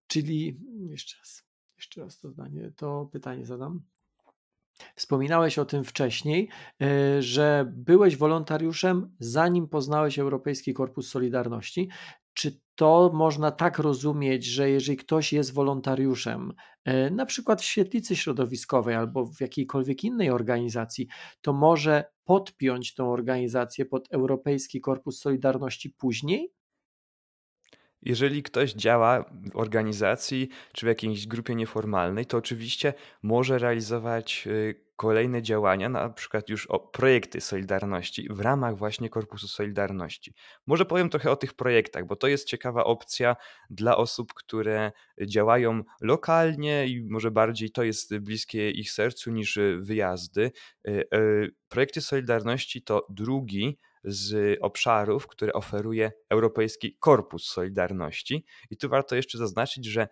czyli 0.06 0.60
jeszcze 0.88 1.18
raz, 1.18 1.44
jeszcze 1.76 2.00
raz 2.00 2.20
to 2.20 2.30
zdanie, 2.30 2.72
to 2.76 3.08
pytanie 3.12 3.46
zadam. 3.46 3.82
Wspominałeś 4.96 5.58
o 5.58 5.64
tym 5.64 5.84
wcześniej, 5.84 6.48
e, 6.82 7.22
że 7.22 7.72
byłeś 7.76 8.16
wolontariuszem, 8.16 9.14
zanim 9.18 9.68
poznałeś 9.68 10.18
Europejski 10.18 10.74
Korpus 10.74 11.10
Solidarności. 11.10 11.88
Czy 12.34 12.60
to 12.74 13.10
można 13.14 13.50
tak 13.50 13.78
rozumieć, 13.78 14.44
że 14.44 14.70
jeżeli 14.70 14.96
ktoś 14.96 15.32
jest 15.32 15.52
wolontariuszem, 15.52 16.52
e, 16.84 17.10
na 17.10 17.26
przykład 17.26 17.62
w 17.62 17.64
świetlicy 17.64 18.16
środowiskowej 18.16 18.94
albo 18.94 19.26
w 19.26 19.40
jakiejkolwiek 19.40 20.04
innej 20.04 20.30
organizacji, 20.30 21.08
to 21.40 21.52
może 21.52 22.04
podpiąć 22.24 22.94
tą 22.94 23.12
organizację 23.12 23.84
pod 23.84 24.08
Europejski 24.12 24.80
Korpus 24.80 25.20
Solidarności 25.20 25.90
później? 25.90 26.52
Jeżeli 28.02 28.42
ktoś 28.42 28.72
działa 28.72 29.24
w 29.52 29.56
organizacji 29.56 30.48
czy 30.72 30.86
w 30.86 30.88
jakiejś 30.88 31.26
grupie 31.26 31.54
nieformalnej, 31.54 32.26
to 32.26 32.36
oczywiście 32.36 32.94
może 33.22 33.58
realizować 33.58 34.44
y, 34.46 34.86
kolejne 34.96 35.42
działania, 35.42 35.88
na 35.88 36.10
przykład 36.10 36.48
już 36.48 36.66
o 36.66 36.78
projekty 36.78 37.40
Solidarności 37.40 38.28
w 38.30 38.40
ramach 38.40 38.76
właśnie 38.76 39.08
Korpusu 39.08 39.48
Solidarności. 39.48 40.34
Może 40.66 40.84
powiem 40.84 41.10
trochę 41.10 41.30
o 41.30 41.36
tych 41.36 41.54
projektach, 41.54 42.06
bo 42.06 42.16
to 42.16 42.28
jest 42.28 42.48
ciekawa 42.48 42.84
opcja 42.84 43.36
dla 43.70 43.96
osób, 43.96 44.34
które 44.34 44.92
działają 45.26 45.82
lokalnie 46.00 46.86
i 46.86 47.04
może 47.10 47.30
bardziej 47.30 47.70
to 47.70 47.82
jest 47.82 48.18
bliskie 48.18 48.70
ich 48.70 48.90
sercu 48.90 49.30
niż 49.30 49.58
wyjazdy. 49.78 50.50
Y, 50.88 51.04
y, 51.14 51.54
projekty 51.68 52.00
Solidarności 52.00 52.82
to 52.82 53.06
drugi 53.10 53.78
z 54.06 54.58
obszarów, 54.60 55.26
które 55.26 55.52
oferuje 55.52 56.12
Europejski 56.30 56.96
Korpus 57.00 57.48
Solidarności. 57.48 58.44
I 58.70 58.76
tu 58.76 58.88
warto 58.88 59.16
jeszcze 59.16 59.38
zaznaczyć, 59.38 59.84
że 59.84 60.08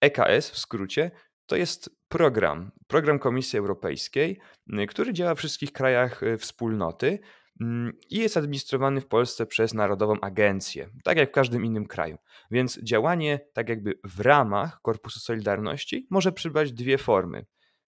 EKS 0.00 0.20
mm, 0.20 0.40
w 0.40 0.58
skrócie 0.58 1.10
to 1.46 1.56
jest 1.56 1.90
program, 2.08 2.70
program 2.86 3.18
Komisji 3.18 3.58
Europejskiej, 3.58 4.40
który 4.88 5.12
działa 5.12 5.34
w 5.34 5.38
wszystkich 5.38 5.72
krajach 5.72 6.22
y, 6.22 6.38
wspólnoty 6.38 7.18
mm, 7.60 7.92
i 8.10 8.18
jest 8.18 8.36
administrowany 8.36 9.00
w 9.00 9.06
Polsce 9.06 9.46
przez 9.46 9.74
Narodową 9.74 10.20
Agencję, 10.20 10.88
tak 11.04 11.16
jak 11.16 11.28
w 11.28 11.32
każdym 11.32 11.64
innym 11.64 11.86
kraju. 11.86 12.18
Więc 12.50 12.82
działanie 12.82 13.40
tak 13.52 13.68
jakby 13.68 14.00
w 14.04 14.20
ramach 14.20 14.80
Korpusu 14.82 15.20
Solidarności 15.20 16.06
może 16.10 16.32
przybrać 16.32 16.72
dwie 16.72 16.98
formy. 16.98 17.46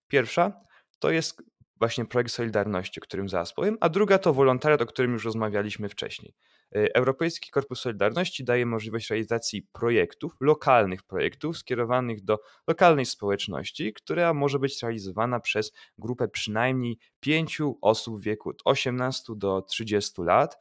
Pierwsza 0.09 0.53
to 0.99 1.11
jest 1.11 1.43
właśnie 1.79 2.05
projekt 2.05 2.31
Solidarności, 2.31 3.01
o 3.01 3.03
którym 3.03 3.29
zaraz 3.29 3.53
powiem, 3.53 3.77
a 3.81 3.89
druga 3.89 4.19
to 4.19 4.33
wolontariat, 4.33 4.83
o 4.83 4.87
którym 4.87 5.13
już 5.13 5.25
rozmawialiśmy 5.25 5.89
wcześniej. 5.89 6.35
E, 6.77 6.95
Europejski 6.95 7.51
Korpus 7.51 7.81
Solidarności 7.81 8.45
daje 8.45 8.67
możliwość 8.67 9.11
realizacji 9.11 9.63
projektów, 9.73 10.33
lokalnych 10.41 11.03
projektów 11.03 11.59
skierowanych 11.59 12.25
do 12.25 12.39
lokalnej 12.67 13.07
społeczności, 13.07 13.93
która 13.93 14.35
może 14.35 14.59
być 14.59 14.83
realizowana 14.83 15.41
przez 15.41 15.73
grupę 15.99 16.29
przynajmniej 16.29 16.99
pięciu 17.21 17.79
osób 17.83 18.21
w 18.21 18.25
wieku 18.25 18.51
od 18.51 18.63
18 18.65 19.33
do 19.37 19.63
30 19.63 20.23
lat, 20.23 20.59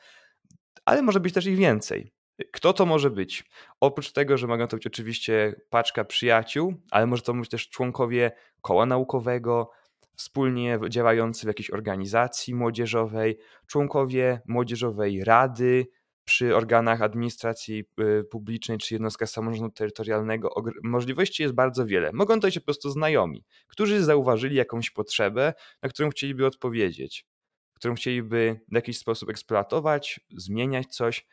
ale 0.85 1.01
może 1.01 1.19
być 1.19 1.33
też 1.33 1.45
ich 1.45 1.57
więcej. 1.57 2.15
Kto 2.51 2.73
to 2.73 2.85
może 2.85 3.09
być? 3.09 3.43
Oprócz 3.79 4.11
tego, 4.11 4.37
że 4.37 4.47
mogą 4.47 4.67
to 4.67 4.77
być 4.77 4.87
oczywiście 4.87 5.61
paczka 5.69 6.05
przyjaciół, 6.05 6.73
ale 6.91 7.07
może 7.07 7.21
to 7.21 7.33
być 7.33 7.49
też 7.49 7.69
członkowie 7.69 8.31
koła 8.61 8.85
naukowego, 8.85 9.71
wspólnie 10.15 10.79
działający 10.89 11.45
w 11.45 11.47
jakiejś 11.47 11.69
organizacji 11.69 12.55
młodzieżowej, 12.55 13.37
członkowie 13.67 14.41
młodzieżowej 14.47 15.23
rady 15.23 15.87
przy 16.25 16.55
organach 16.55 17.01
administracji 17.01 17.83
y, 17.99 18.23
publicznej 18.23 18.77
czy 18.77 18.93
jednostkach 18.93 19.29
samorządu 19.29 19.73
terytorialnego. 19.73 20.53
Możliwości 20.83 21.43
jest 21.43 21.55
bardzo 21.55 21.85
wiele. 21.85 22.11
Mogą 22.13 22.39
to 22.39 22.47
być 22.47 22.59
po 22.59 22.65
prostu 22.65 22.89
znajomi, 22.89 23.45
którzy 23.67 24.03
zauważyli 24.03 24.55
jakąś 24.55 24.91
potrzebę, 24.91 25.53
na 25.83 25.89
którą 25.89 26.09
chcieliby 26.09 26.45
odpowiedzieć, 26.45 27.25
którą 27.73 27.95
chcieliby 27.95 28.59
w 28.71 28.75
jakiś 28.75 28.97
sposób 28.97 29.29
eksploatować, 29.29 30.19
zmieniać 30.37 30.87
coś 30.87 31.25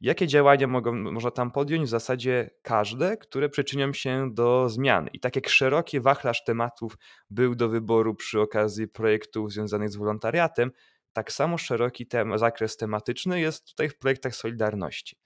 Jakie 0.00 0.26
działania 0.26 0.66
mogą, 0.66 0.92
można 0.92 1.30
tam 1.30 1.50
podjąć? 1.50 1.84
W 1.84 1.88
zasadzie 1.88 2.50
każde, 2.62 3.16
które 3.16 3.48
przyczynią 3.48 3.92
się 3.92 4.30
do 4.32 4.68
zmiany. 4.68 5.10
I 5.12 5.20
tak 5.20 5.36
jak 5.36 5.48
szeroki 5.48 6.00
wachlarz 6.00 6.44
tematów 6.44 6.96
był 7.30 7.54
do 7.54 7.68
wyboru 7.68 8.14
przy 8.14 8.40
okazji 8.40 8.88
projektów 8.88 9.52
związanych 9.52 9.90
z 9.90 9.96
wolontariatem, 9.96 10.70
tak 11.12 11.32
samo 11.32 11.58
szeroki 11.58 12.06
tem 12.06 12.38
zakres 12.38 12.76
tematyczny 12.76 13.40
jest 13.40 13.68
tutaj 13.68 13.88
w 13.88 13.98
projektach 13.98 14.34
Solidarności. 14.34 15.16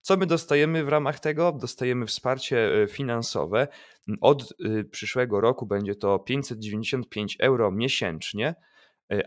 Co 0.00 0.16
my 0.16 0.26
dostajemy 0.26 0.84
w 0.84 0.88
ramach 0.88 1.20
tego? 1.20 1.52
Dostajemy 1.52 2.06
wsparcie 2.06 2.82
e, 2.82 2.86
finansowe. 2.86 3.68
Od 4.20 4.42
e, 4.42 4.84
przyszłego 4.84 5.40
roku 5.40 5.66
będzie 5.66 5.94
to 5.94 6.18
595 6.18 7.36
euro 7.40 7.70
miesięcznie 7.70 8.50
Y, 8.50 8.67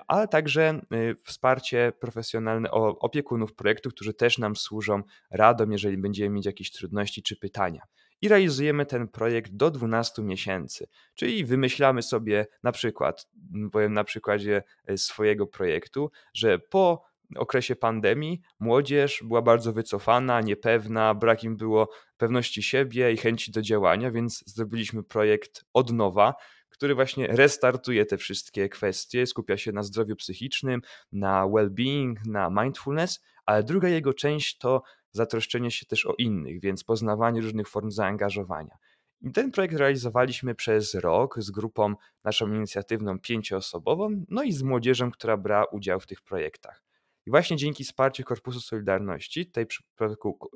ale 0.08 0.28
także 0.28 0.82
y, 0.94 1.16
wsparcie 1.24 1.94
profesjonalne 2.00 2.72
opiekunów 2.72 3.54
projektu, 3.54 3.90
którzy 3.90 4.14
też 4.14 4.38
nam 4.38 4.56
służą 4.56 5.04
radą, 5.32 5.70
jeżeli 5.70 5.98
będziemy 5.98 6.30
mieć 6.30 6.46
jakieś 6.46 6.72
trudności 6.72 7.24
czy 7.24 7.36
pytania. 7.36 7.82
I 8.22 8.28
realizujemy 8.28 8.86
ten 8.86 9.08
projekt 9.08 9.52
do 9.52 9.72
12 9.72 10.22
miesięcy, 10.22 10.88
czyli 11.16 11.46
wymyślamy 11.46 12.02
sobie 12.02 12.48
na 12.64 12.72
przykład, 12.72 13.28
powiem 13.72 13.94
na 13.94 14.04
przykładzie 14.04 14.64
y, 14.90 14.98
swojego 14.98 15.48
projektu, 15.48 16.12
że 16.34 16.60
po 16.60 17.12
okresie 17.36 17.76
pandemii 17.76 18.42
młodzież 18.60 19.24
była 19.28 19.42
bardzo 19.42 19.74
wycofana, 19.74 20.42
niepewna, 20.42 21.16
brak 21.16 21.44
im 21.44 21.58
było 21.58 21.90
pewności 22.18 22.64
siebie 22.64 23.14
i 23.14 23.18
chęci 23.18 23.52
do 23.52 23.62
działania, 23.62 24.12
więc 24.12 24.44
zrobiliśmy 24.46 25.04
projekt 25.04 25.66
od 25.74 25.92
nowa, 25.92 26.34
który 26.82 26.96
właśnie 26.96 27.28
restartuje 27.28 28.06
te 28.06 28.18
wszystkie 28.18 28.70
kwestie, 28.70 29.28
skupia 29.28 29.58
się 29.58 29.72
na 29.72 29.84
zdrowiu 29.84 30.16
psychicznym, 30.16 30.82
na 31.12 31.44
well-being, 31.48 32.16
na 32.26 32.50
mindfulness, 32.64 33.22
ale 33.46 33.64
druga 33.64 33.90
jego 33.90 34.14
część 34.14 34.58
to 34.58 34.84
zatroszczenie 35.12 35.72
się 35.72 35.86
też 35.86 36.06
o 36.06 36.14
innych, 36.18 36.62
więc 36.62 36.84
poznawanie 36.84 37.42
różnych 37.42 37.70
form 37.70 37.92
zaangażowania. 37.92 38.78
I 39.22 39.32
ten 39.32 39.52
projekt 39.52 39.76
realizowaliśmy 39.76 40.56
przez 40.56 40.94
rok 40.94 41.40
z 41.40 41.52
grupą 41.52 41.96
naszą 42.24 42.54
inicjatywną 42.54 43.20
pięcioosobową, 43.20 44.26
no 44.30 44.44
i 44.44 44.52
z 44.52 44.64
młodzieżą, 44.64 45.12
która 45.12 45.38
brała 45.38 45.66
udział 45.66 46.00
w 46.00 46.08
tych 46.08 46.22
projektach. 46.22 46.84
I 47.26 47.30
właśnie 47.30 47.58
dzięki 47.58 47.84
wsparciu 47.84 48.24
Korpusu 48.24 48.60
Solidarności, 48.62 49.52
tej 49.52 49.66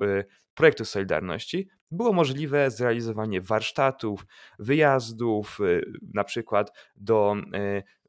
y, 0.02 0.24
projektu 0.54 0.84
Solidarności, 0.84 1.68
było 1.90 2.12
możliwe 2.12 2.70
zrealizowanie 2.70 3.40
warsztatów, 3.40 4.26
wyjazdów, 4.58 5.58
y, 5.60 5.92
na 6.14 6.24
przykład 6.24 6.72
do 6.96 7.36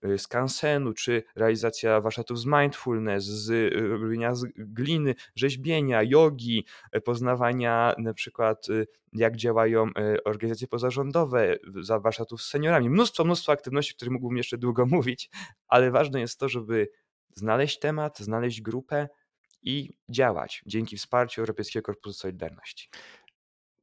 y, 0.06 0.18
skansenu, 0.18 0.94
czy 0.94 1.24
realizacja 1.36 2.02
warsztatów 2.02 2.40
z 2.40 2.46
mindfulness, 2.46 3.24
z 3.26 3.74
robienia 4.02 4.36
z 4.36 4.46
gliny, 4.56 5.16
rzeźbienia, 5.36 6.04
jogi, 6.04 6.66
poznawania 7.06 7.96
na 7.98 8.14
przykład 8.14 8.68
jak 9.14 9.36
działają 9.36 9.90
organizacje 10.26 10.68
pozarządowe, 10.68 11.58
za 11.82 12.00
warsztatów 12.00 12.42
z 12.42 12.50
seniorami. 12.50 12.90
Mnóstwo, 12.90 13.24
mnóstwo 13.24 13.52
aktywności, 13.52 13.94
o 13.94 13.96
których 13.96 14.12
mógłbym 14.12 14.38
jeszcze 14.38 14.58
długo 14.58 14.86
mówić, 14.96 15.30
ale 15.68 15.92
ważne 15.92 16.20
jest 16.20 16.40
to, 16.40 16.50
żeby 16.50 16.88
znaleźć 17.36 17.80
temat, 17.80 18.20
znaleźć 18.20 18.62
grupę 18.62 19.08
i 19.62 19.98
działać 20.10 20.64
dzięki 20.66 20.98
wsparciu 20.98 21.42
Europejskiego 21.42 21.86
Korpusu 21.86 22.20
Solidarności. 22.20 22.90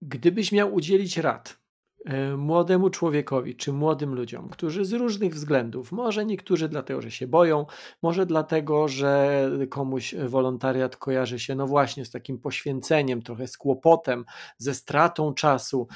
Gdybyś 0.02 0.52
miał 0.52 0.74
udzielić 0.74 1.16
rad 1.18 1.58
e, 2.04 2.36
młodemu 2.36 2.90
człowiekowi 2.90 3.56
czy 3.56 3.72
młodym 3.72 4.14
ludziom, 4.14 4.48
którzy 4.48 4.84
z 4.84 4.92
różnych 4.92 5.34
względów, 5.34 5.92
może 5.92 6.26
niektórzy 6.26 6.68
dlatego, 6.68 7.02
że 7.02 7.10
się 7.10 7.26
boją, 7.26 7.66
może 8.02 8.26
dlatego, 8.26 8.88
że 8.88 9.50
komuś 9.70 10.14
wolontariat 10.14 10.96
kojarzy 10.96 11.38
się 11.38 11.54
no 11.54 11.66
właśnie 11.66 12.04
z 12.04 12.10
takim 12.10 12.38
poświęceniem, 12.38 13.22
trochę 13.22 13.46
z 13.46 13.56
kłopotem, 13.56 14.24
ze 14.58 14.74
stratą 14.74 15.34
czasu, 15.34 15.88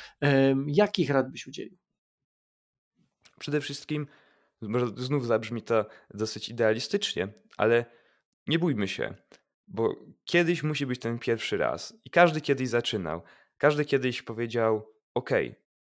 jakich 0.67 1.11
rad 1.11 1.31
byś 1.31 1.47
udzielił? 1.47 1.79
Przede 3.39 3.61
wszystkim 3.61 4.07
może 4.63 4.87
znów 4.97 5.27
zabrzmi 5.27 5.63
to 5.63 5.87
dosyć 6.15 6.49
idealistycznie, 6.49 7.29
ale 7.57 7.85
nie 8.47 8.59
bójmy 8.59 8.89
się, 8.89 9.15
bo 9.69 9.97
kiedyś 10.25 10.63
musi 10.63 10.87
być 10.87 11.01
ten 11.01 11.19
pierwszy 11.19 11.57
raz. 11.57 11.95
I 12.05 12.11
każdy 12.11 12.41
kiedyś 12.41 12.69
zaczynał. 12.69 13.23
Każdy 13.59 13.85
kiedyś 13.85 14.23
powiedział: 14.23 14.93
OK, 15.15 15.31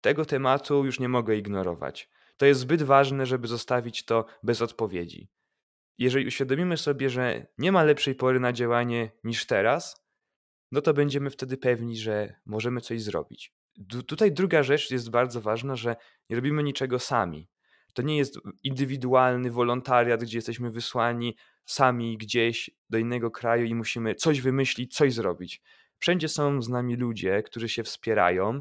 tego 0.00 0.24
tematu 0.24 0.84
już 0.84 1.00
nie 1.00 1.08
mogę 1.08 1.36
ignorować. 1.36 2.10
To 2.36 2.46
jest 2.46 2.60
zbyt 2.60 2.82
ważne, 2.82 3.26
żeby 3.26 3.48
zostawić 3.48 4.04
to 4.04 4.24
bez 4.42 4.62
odpowiedzi. 4.62 5.28
Jeżeli 5.98 6.26
uświadomimy 6.26 6.76
sobie, 6.76 7.10
że 7.10 7.46
nie 7.58 7.72
ma 7.72 7.84
lepszej 7.84 8.14
pory 8.14 8.40
na 8.40 8.52
działanie 8.52 9.10
niż 9.24 9.46
teraz, 9.46 10.06
no 10.72 10.80
to 10.80 10.94
będziemy 10.94 11.30
wtedy 11.30 11.56
pewni, 11.56 11.96
że 11.96 12.34
możemy 12.46 12.80
coś 12.80 13.02
zrobić. 13.02 13.54
tutaj 14.06 14.32
druga 14.32 14.62
rzecz 14.62 14.90
jest 14.90 15.10
bardzo 15.10 15.40
ważna, 15.40 15.76
że 15.76 15.96
nie 16.30 16.36
robimy 16.36 16.62
niczego 16.62 16.98
sami. 16.98 17.48
To 17.92 18.02
nie 18.02 18.16
jest 18.16 18.38
indywidualny 18.62 19.50
wolontariat, 19.50 20.22
gdzie 20.22 20.38
jesteśmy 20.38 20.70
wysłani 20.70 21.36
sami 21.64 22.18
gdzieś 22.18 22.70
do 22.90 22.98
innego 22.98 23.30
kraju 23.30 23.64
i 23.64 23.74
musimy 23.74 24.14
coś 24.14 24.40
wymyślić, 24.40 24.94
coś 24.94 25.14
zrobić. 25.14 25.62
Wszędzie 25.98 26.28
są 26.28 26.62
z 26.62 26.68
nami 26.68 26.96
ludzie, 26.96 27.42
którzy 27.42 27.68
się 27.68 27.82
wspierają 27.82 28.60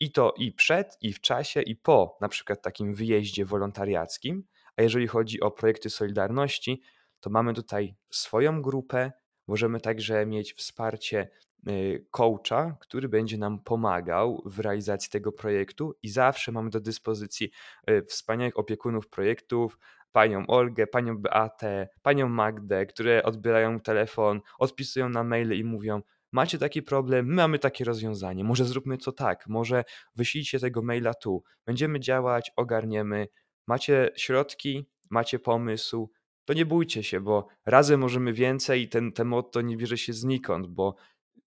i 0.00 0.12
to 0.12 0.34
i 0.38 0.52
przed, 0.52 0.98
i 1.00 1.12
w 1.12 1.20
czasie, 1.20 1.62
i 1.62 1.76
po 1.76 2.18
na 2.20 2.28
przykład 2.28 2.62
takim 2.62 2.94
wyjeździe 2.94 3.44
wolontariackim. 3.44 4.44
A 4.76 4.82
jeżeli 4.82 5.06
chodzi 5.06 5.40
o 5.40 5.50
projekty 5.50 5.90
Solidarności, 5.90 6.82
to 7.20 7.30
mamy 7.30 7.54
tutaj 7.54 7.96
swoją 8.10 8.62
grupę, 8.62 9.12
możemy 9.46 9.80
także 9.80 10.26
mieć 10.26 10.54
wsparcie 10.54 11.30
coacha, 12.10 12.76
który 12.80 13.08
będzie 13.08 13.38
nam 13.38 13.58
pomagał 13.58 14.42
w 14.44 14.58
realizacji 14.58 15.10
tego 15.10 15.32
projektu 15.32 15.94
i 16.02 16.08
zawsze 16.08 16.52
mamy 16.52 16.70
do 16.70 16.80
dyspozycji 16.80 17.50
y, 17.90 18.02
wspaniałych 18.02 18.58
opiekunów 18.58 19.08
projektów, 19.08 19.78
panią 20.12 20.46
Olgę, 20.46 20.86
panią 20.86 21.18
Beatę, 21.18 21.88
panią 22.02 22.28
Magdę, 22.28 22.86
które 22.86 23.22
odbierają 23.22 23.80
telefon, 23.80 24.40
odpisują 24.58 25.08
na 25.08 25.24
maile 25.24 25.52
i 25.52 25.64
mówią: 25.64 26.02
Macie 26.32 26.58
taki 26.58 26.82
problem, 26.82 27.26
my 27.26 27.34
mamy 27.34 27.58
takie 27.58 27.84
rozwiązanie, 27.84 28.44
może 28.44 28.64
zróbmy 28.64 28.98
to 28.98 29.12
tak, 29.12 29.46
może 29.46 29.84
wyślijcie 30.16 30.60
tego 30.60 30.82
maila 30.82 31.14
tu, 31.14 31.42
będziemy 31.66 32.00
działać, 32.00 32.50
ogarniemy. 32.56 33.28
Macie 33.66 34.10
środki, 34.16 34.86
macie 35.10 35.38
pomysł, 35.38 36.10
to 36.44 36.54
nie 36.54 36.66
bójcie 36.66 37.02
się, 37.02 37.20
bo 37.20 37.46
razem 37.66 38.00
możemy 38.00 38.32
więcej. 38.32 38.82
I 38.82 38.88
ten, 38.88 39.12
ten 39.12 39.28
motto 39.28 39.60
nie 39.60 39.76
bierze 39.76 39.98
się 39.98 40.12
znikąd, 40.12 40.66
bo 40.66 40.94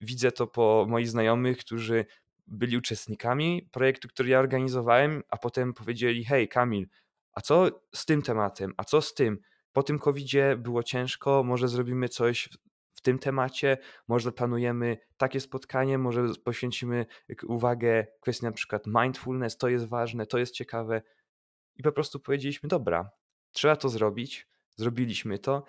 widzę 0.01 0.31
to 0.31 0.47
po 0.47 0.85
moich 0.89 1.09
znajomych, 1.09 1.57
którzy 1.57 2.05
byli 2.47 2.77
uczestnikami 2.77 3.69
projektu, 3.71 4.07
który 4.07 4.29
ja 4.29 4.39
organizowałem, 4.39 5.23
a 5.29 5.37
potem 5.37 5.73
powiedzieli: 5.73 6.25
Hej, 6.25 6.47
Kamil, 6.47 6.87
a 7.31 7.41
co 7.41 7.81
z 7.95 8.05
tym 8.05 8.21
tematem, 8.21 8.73
a 8.77 8.83
co 8.83 9.01
z 9.01 9.13
tym? 9.13 9.39
Po 9.71 9.83
tym 9.83 9.99
COVID-zie 9.99 10.55
było 10.57 10.83
ciężko, 10.83 11.43
może 11.43 11.67
zrobimy 11.67 12.09
coś 12.09 12.49
w 12.93 13.01
tym 13.01 13.19
temacie, 13.19 13.77
może 14.07 14.31
planujemy 14.31 14.97
takie 15.17 15.39
spotkanie, 15.39 15.97
może 15.97 16.33
poświęcimy 16.43 17.05
uwagę 17.47 18.07
kwestii 18.21 18.45
na 18.45 18.51
przykład 18.51 18.83
mindfulness, 18.87 19.57
to 19.57 19.69
jest 19.69 19.85
ważne, 19.85 20.25
to 20.25 20.37
jest 20.37 20.53
ciekawe. 20.53 21.01
I 21.75 21.83
po 21.83 21.91
prostu 21.91 22.19
powiedzieliśmy, 22.19 22.69
dobra, 22.69 23.09
trzeba 23.51 23.75
to 23.75 23.89
zrobić, 23.89 24.47
zrobiliśmy 24.75 25.39
to, 25.39 25.63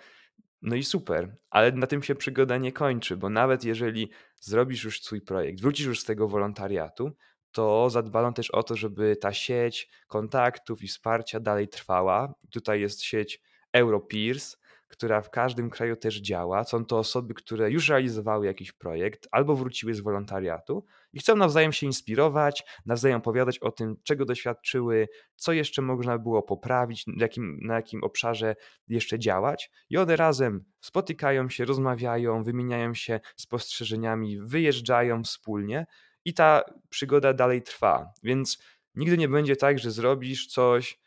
no 0.61 0.75
i 0.75 0.83
super, 0.83 1.35
ale 1.49 1.71
na 1.71 1.87
tym 1.87 2.03
się 2.03 2.15
przygoda 2.15 2.57
nie 2.57 2.71
kończy, 2.71 3.17
bo 3.17 3.29
nawet 3.29 3.63
jeżeli 3.63 4.09
zrobisz 4.35 4.83
już 4.83 5.01
swój 5.01 5.21
projekt, 5.21 5.61
wrócisz 5.61 5.85
już 5.85 5.99
z 5.99 6.05
tego 6.05 6.27
wolontariatu, 6.27 7.11
to 7.51 7.89
zadbano 7.89 8.33
też 8.33 8.51
o 8.51 8.63
to, 8.63 8.75
żeby 8.75 9.15
ta 9.15 9.33
sieć 9.33 9.89
kontaktów 10.07 10.83
i 10.83 10.87
wsparcia 10.87 11.39
dalej 11.39 11.67
trwała. 11.67 12.33
Tutaj 12.51 12.81
jest 12.81 13.03
sieć 13.03 13.41
Europeers, 13.73 14.57
która 14.89 15.21
w 15.21 15.29
każdym 15.29 15.69
kraju 15.69 15.95
też 15.95 16.21
działa. 16.21 16.63
Są 16.63 16.85
to 16.85 16.97
osoby, 16.97 17.33
które 17.33 17.71
już 17.71 17.89
realizowały 17.89 18.45
jakiś 18.45 18.71
projekt 18.71 19.27
albo 19.31 19.55
wróciły 19.55 19.93
z 19.93 19.99
wolontariatu 19.99 20.85
i 21.13 21.19
chcą 21.19 21.35
nawzajem 21.35 21.73
się 21.73 21.85
inspirować, 21.85 22.63
nawzajem 22.85 23.17
opowiadać 23.17 23.59
o 23.59 23.71
tym, 23.71 23.95
czego 24.03 24.25
doświadczyły, 24.25 25.07
co 25.35 25.53
jeszcze 25.53 25.81
można 25.81 26.17
było 26.17 26.43
poprawić, 26.43 27.07
na 27.07 27.13
jakim, 27.19 27.59
na 27.61 27.75
jakim 27.75 28.03
obszarze 28.03 28.55
jeszcze 28.87 29.19
działać. 29.19 29.71
I 29.89 29.97
one 29.97 30.15
razem 30.15 30.65
spotykają 30.81 31.49
się, 31.49 31.65
rozmawiają, 31.65 32.43
wymieniają 32.43 32.93
się 32.93 33.19
spostrzeżeniami, 33.35 34.39
wyjeżdżają 34.41 35.23
wspólnie 35.23 35.85
i 36.25 36.33
ta 36.33 36.63
przygoda 36.89 37.33
dalej 37.33 37.61
trwa. 37.61 38.13
Więc 38.23 38.63
nigdy 38.95 39.17
nie 39.17 39.27
będzie 39.27 39.55
tak, 39.55 39.79
że 39.79 39.91
zrobisz 39.91 40.47
coś 40.47 40.99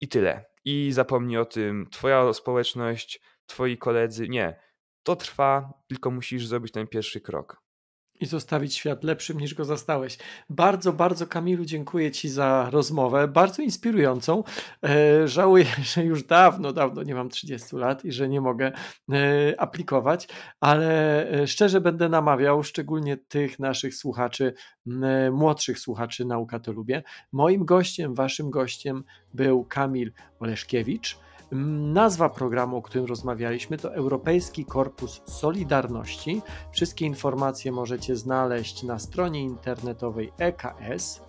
i 0.00 0.08
tyle. 0.08 0.51
I 0.64 0.92
zapomnij 0.92 1.38
o 1.38 1.44
tym, 1.44 1.86
twoja 1.90 2.32
społeczność, 2.32 3.20
twoi 3.46 3.78
koledzy. 3.78 4.28
Nie. 4.28 4.60
To 5.02 5.16
trwa, 5.16 5.72
tylko 5.88 6.10
musisz 6.10 6.46
zrobić 6.46 6.72
ten 6.72 6.86
pierwszy 6.86 7.20
krok 7.20 7.61
i 8.22 8.26
zostawić 8.26 8.74
świat 8.74 9.04
lepszym 9.04 9.40
niż 9.40 9.54
go 9.54 9.64
zastałeś. 9.64 10.18
Bardzo, 10.50 10.92
bardzo 10.92 11.26
Kamilu 11.26 11.64
dziękuję 11.64 12.10
Ci 12.10 12.28
za 12.28 12.68
rozmowę, 12.70 13.28
bardzo 13.28 13.62
inspirującą. 13.62 14.44
E, 14.84 15.28
żałuję, 15.28 15.64
że 15.94 16.04
już 16.04 16.24
dawno, 16.24 16.72
dawno 16.72 17.02
nie 17.02 17.14
mam 17.14 17.28
30 17.28 17.76
lat 17.76 18.04
i 18.04 18.12
że 18.12 18.28
nie 18.28 18.40
mogę 18.40 18.72
e, 19.12 19.60
aplikować, 19.60 20.28
ale 20.60 21.28
e, 21.30 21.46
szczerze 21.46 21.80
będę 21.80 22.08
namawiał, 22.08 22.62
szczególnie 22.62 23.16
tych 23.16 23.58
naszych 23.58 23.94
słuchaczy, 23.94 24.54
e, 25.02 25.30
młodszych 25.30 25.78
słuchaczy 25.78 26.24
Nauka 26.24 26.58
to 26.60 26.72
Lubię. 26.72 27.02
Moim 27.32 27.64
gościem, 27.64 28.14
Waszym 28.14 28.50
gościem 28.50 29.04
był 29.34 29.64
Kamil 29.64 30.12
Oleszkiewicz. 30.40 31.18
Nazwa 31.92 32.28
programu, 32.28 32.76
o 32.76 32.82
którym 32.82 33.06
rozmawialiśmy, 33.06 33.78
to 33.78 33.94
Europejski 33.94 34.64
Korpus 34.64 35.22
Solidarności. 35.24 36.42
Wszystkie 36.70 37.06
informacje 37.06 37.72
możecie 37.72 38.16
znaleźć 38.16 38.82
na 38.82 38.98
stronie 38.98 39.42
internetowej 39.42 40.32
eks.org.pl. 40.38 41.20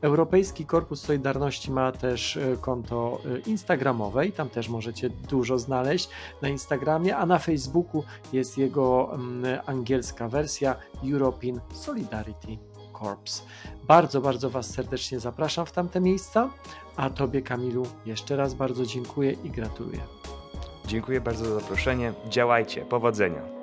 Europejski 0.00 0.66
Korpus 0.66 1.00
Solidarności 1.00 1.70
ma 1.70 1.92
też 1.92 2.36
e, 2.36 2.56
konto 2.60 3.20
e, 3.24 3.38
Instagramowe 3.38 4.26
i 4.26 4.32
tam 4.32 4.48
też 4.48 4.68
możecie 4.68 5.10
dużo 5.10 5.58
znaleźć 5.58 6.08
na 6.42 6.48
Instagramie, 6.48 7.16
a 7.16 7.26
na 7.26 7.38
Facebooku 7.38 8.04
jest 8.32 8.58
jego 8.58 9.18
angielska 9.66 10.28
wersja 10.28 10.76
European 11.12 11.60
Solidarity 11.72 12.58
Corps. 12.98 13.42
Bardzo, 13.88 14.20
bardzo 14.20 14.50
Was 14.50 14.70
serdecznie 14.70 15.20
zapraszam 15.20 15.66
w 15.66 15.72
tamte 15.72 16.00
miejsca, 16.00 16.50
a 16.98 17.10
Tobie, 17.10 17.42
Kamilu, 17.42 17.86
jeszcze 18.06 18.36
raz 18.36 18.54
bardzo 18.54 18.86
dziękuję 18.86 19.32
i 19.44 19.50
gratuluję. 19.50 20.00
Dziękuję 20.86 21.20
bardzo 21.20 21.44
za 21.44 21.60
zaproszenie. 21.60 22.12
Działajcie. 22.28 22.80
Powodzenia. 22.80 23.57